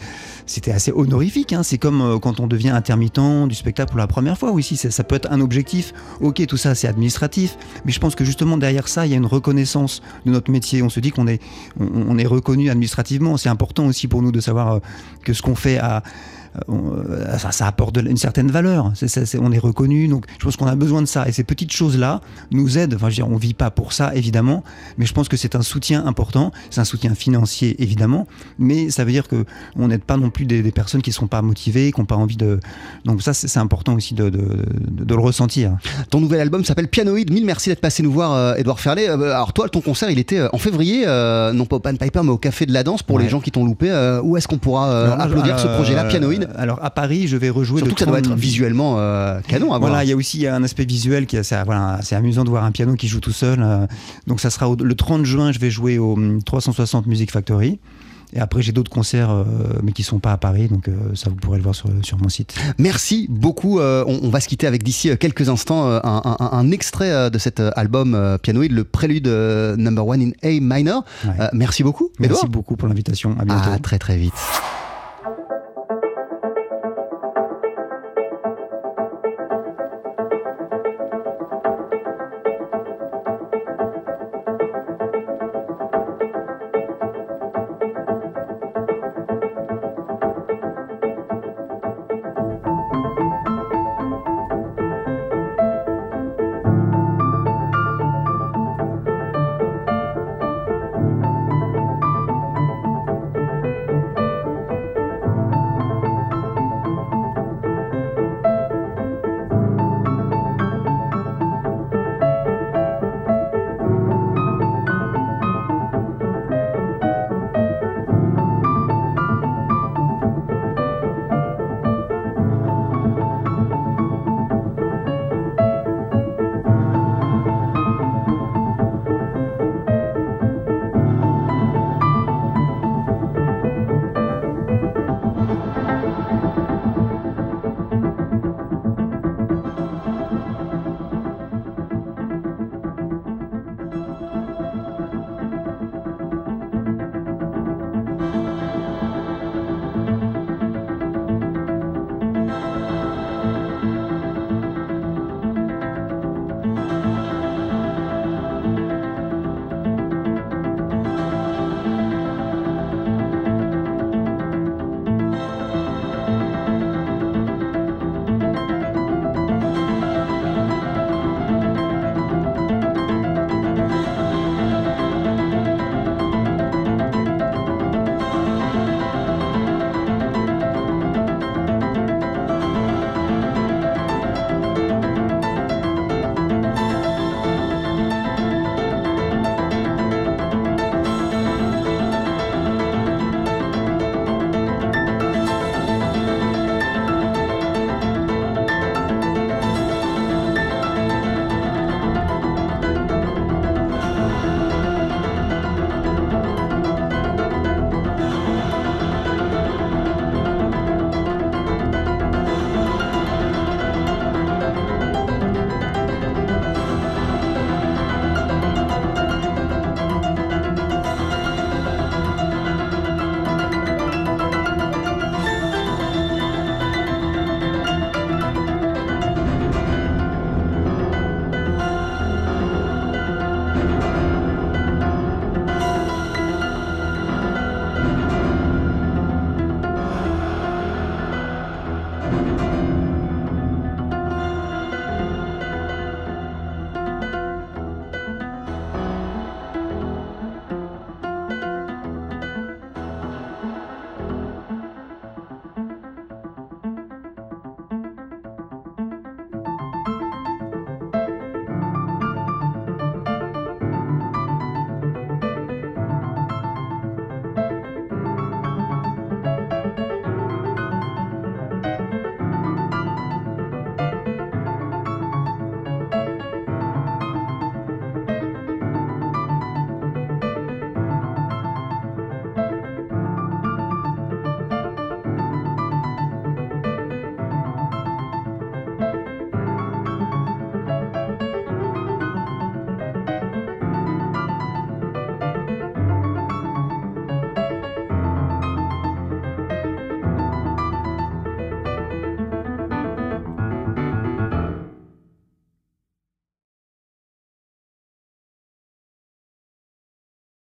c'était 0.45 0.71
assez 0.71 0.91
honorifique. 0.91 1.51
hein. 1.51 1.63
C'est 1.63 1.79
comme 1.79 1.99
euh, 2.03 2.19
quand 2.19 2.39
on 2.39 2.45
devient 2.45 2.69
intermittent 2.69 3.47
du 3.47 3.55
spectacle 3.55 3.89
pour 3.89 3.97
la 3.97 4.05
première 4.05 4.37
fois. 4.37 4.51
Oui, 4.51 4.61
si 4.61 4.77
ça, 4.77 5.03
peut 5.03 5.15
être 5.15 5.31
un 5.31 5.41
objectif. 5.41 5.91
Ok, 6.21 6.45
tout 6.45 6.57
ça 6.57 6.75
c'est 6.75 6.87
administratif, 6.87 7.57
mais 7.85 7.91
je 7.91 7.99
pense 7.99 8.13
que 8.13 8.23
justement 8.23 8.55
derrière 8.55 8.87
ça 8.87 9.07
il 9.07 9.13
y 9.13 9.15
a 9.15 9.17
une 9.17 9.25
reconnaissance 9.25 10.03
de 10.27 10.31
notre 10.31 10.51
métier. 10.51 10.83
On 10.83 10.89
se 10.89 10.99
dit 10.99 11.09
qu'on 11.09 11.25
est 11.25 11.41
on, 11.79 12.19
est 12.19 12.27
reconnu 12.27 12.69
administrativement. 12.69 13.37
C'est 13.37 13.49
important 13.49 13.87
aussi 13.87 14.07
pour 14.07 14.21
nous 14.21 14.31
de 14.31 14.41
savoir 14.41 14.73
euh, 14.73 14.79
que 15.23 15.33
ce 15.33 15.41
qu'on 15.41 15.55
fait 15.55 15.79
a 15.79 16.03
euh, 16.69 17.37
ça, 17.37 17.51
ça 17.51 17.67
apporte 17.67 17.95
de- 17.95 18.09
une 18.09 18.17
certaine 18.17 18.49
valeur. 18.51 18.91
On 19.39 19.51
est 19.51 19.59
reconnu, 19.59 20.07
donc 20.07 20.25
je 20.39 20.45
pense 20.45 20.55
qu'on 20.57 20.67
a 20.67 20.75
besoin 20.75 21.01
de 21.01 21.07
ça. 21.07 21.27
Et 21.27 21.31
ces 21.31 21.43
petites 21.43 21.71
choses-là 21.71 22.21
nous 22.51 22.77
aident. 22.77 22.95
Enfin, 22.95 23.09
je 23.09 23.21
veux 23.21 23.25
dire, 23.27 23.29
on 23.33 23.37
vit 23.37 23.53
pas 23.53 23.71
pour 23.71 23.93
ça, 23.93 24.13
évidemment, 24.15 24.63
mais 24.97 25.05
je 25.05 25.13
pense 25.13 25.27
que 25.29 25.37
c'est 25.37 25.55
un 25.55 25.61
soutien 25.61 26.05
important. 26.05 26.51
C'est 26.69 26.81
un 26.81 26.85
soutien 26.85 27.15
financier, 27.15 27.81
évidemment, 27.81 28.27
mais 28.59 28.89
ça 28.89 29.03
veut 29.05 29.11
dire 29.11 29.27
que 29.27 29.45
on 29.75 29.87
n'aide 29.87 30.03
pas 30.03 30.17
non 30.17 30.29
plus 30.29 30.45
des, 30.45 30.61
des 30.61 30.71
personnes 30.71 31.01
qui 31.01 31.11
sont 31.11 31.27
pas 31.27 31.41
motivées, 31.41 31.91
qui 31.91 31.99
n'ont 32.01 32.05
pas 32.05 32.15
envie 32.15 32.37
de. 32.37 32.59
Donc 33.05 33.21
ça, 33.21 33.33
c'est 33.33 33.57
important 33.59 33.95
aussi 33.95 34.13
de, 34.13 34.29
de- 34.29 34.37
de- 34.37 35.03
de 35.03 35.15
le 35.15 35.21
ressentir. 35.21 35.77
Ton 36.09 36.19
nouvel 36.21 36.39
album 36.41 36.63
s'appelle 36.65 36.87
Pianoïde. 36.87 37.31
Mille 37.31 37.45
merci 37.45 37.69
d'être 37.69 37.81
passé 37.81 38.03
nous 38.03 38.11
voir, 38.11 38.33
euh, 38.33 38.55
Edouard 38.55 38.79
Ferlet. 38.79 39.09
Euh, 39.09 39.31
alors 39.33 39.53
toi, 39.53 39.69
ton 39.69 39.81
concert, 39.81 40.09
il 40.09 40.19
était 40.19 40.39
euh, 40.39 40.49
en 40.53 40.57
février, 40.57 41.03
euh, 41.07 41.51
non 41.53 41.65
pas 41.65 41.77
au 41.77 41.79
Pan 41.79 41.95
Piper, 41.95 42.21
mais 42.23 42.29
au 42.31 42.37
Café 42.37 42.65
de 42.65 42.73
la 42.73 42.83
Danse 42.83 43.03
pour 43.03 43.17
Ouais. 43.17 43.23
les 43.23 43.29
gens 43.29 43.39
qui 43.39 43.51
t'ont 43.51 43.65
loupé. 43.65 43.89
Euh, 43.91 44.21
où 44.23 44.37
est-ce 44.37 44.47
qu'on 44.47 44.57
pourra 44.57 44.89
euh, 44.89 45.05
Alors, 45.11 45.21
applaudir 45.21 45.59
ce 45.59 45.67
euh, 45.67 45.75
projet-là, 45.75 46.05
Pianoïde 46.05 46.42
Alors 46.57 46.79
à 46.83 46.89
Paris, 46.89 47.27
je 47.27 47.37
vais 47.37 47.49
rejouer 47.49 47.79
Surtout 47.79 47.89
le 47.89 47.93
que 47.95 47.99
ça 47.99 48.05
doit 48.05 48.21
30 48.21 48.33
être 48.33 48.39
visuellement 48.39 48.95
euh, 48.99 49.39
canon 49.47 49.67
à 49.73 49.77
voir. 49.79 49.89
Voilà, 49.91 50.03
il 50.03 50.09
y 50.09 50.13
a 50.13 50.15
aussi 50.15 50.45
un 50.47 50.63
aspect 50.63 50.85
visuel 50.85 51.25
qui 51.25 51.35
est 51.37 51.53
voilà, 51.65 51.99
c'est 52.01 52.15
amusant 52.15 52.43
de 52.43 52.49
voir 52.49 52.63
un 52.63 52.71
piano 52.71 52.95
qui 52.95 53.07
joue 53.07 53.19
tout 53.19 53.31
seul. 53.31 53.59
euh, 53.61 53.85
donc 54.27 54.39
ça 54.41 54.49
sera 54.49 54.69
au- 54.69 54.75
le 54.75 54.95
30 54.95 55.25
juin, 55.25 55.51
je 55.51 55.59
vais 55.59 55.69
jouer 55.71 55.97
au 55.99 56.13
hum, 56.13 56.41
360 56.43 57.05
Music 57.07 57.31
Factory. 57.31 57.79
Et 58.35 58.39
après, 58.39 58.63
j'ai 58.63 58.71
d'autres 58.71 58.89
concerts, 58.89 59.29
euh, 59.29 59.43
mais 59.83 59.91
qui 59.91 60.01
sont 60.01 60.17
pas 60.17 60.31
à 60.31 60.37
Paris, 60.37 60.67
donc 60.67 60.87
euh, 60.87 60.93
ça 61.13 61.29
vous 61.29 61.35
pourrez 61.35 61.57
le 61.59 61.63
voir 61.63 61.75
sur, 61.75 61.87
sur 62.01 62.17
mon 62.17 62.29
site. 62.29 62.55
Merci 62.79 63.27
beaucoup. 63.29 63.79
Euh, 63.79 64.03
on, 64.07 64.21
on 64.23 64.29
va 64.29 64.39
se 64.39 64.47
quitter 64.47 64.65
avec 64.65 64.81
d'ici 64.81 65.11
euh, 65.11 65.15
quelques 65.15 65.49
instants 65.49 65.85
euh, 65.87 65.99
un, 66.03 66.19
un- 66.39 66.49
un 66.51 66.71
extrait 66.71 67.11
euh, 67.11 67.29
de 67.29 67.37
cet 67.37 67.59
euh, 67.59 67.69
album 67.75 68.15
euh, 68.15 68.39
Pianoïde, 68.39 68.71
le 68.71 68.85
prélude 68.85 69.27
euh, 69.27 69.75
number 69.75 70.07
one 70.07 70.19
in 70.23 70.31
A 70.41 70.59
minor. 70.59 71.05
Ouais. 71.25 71.31
Euh, 71.41 71.47
merci 71.53 71.83
beaucoup, 71.83 72.09
Merci 72.19 72.33
Edouard. 72.37 72.49
beaucoup 72.49 72.75
pour 72.75 72.87
l'invitation. 72.87 73.35
À 73.39 73.45
bientôt. 73.45 73.69
À 73.71 73.77
très 73.77 73.99
très 73.99 74.17
vite. 74.17 74.33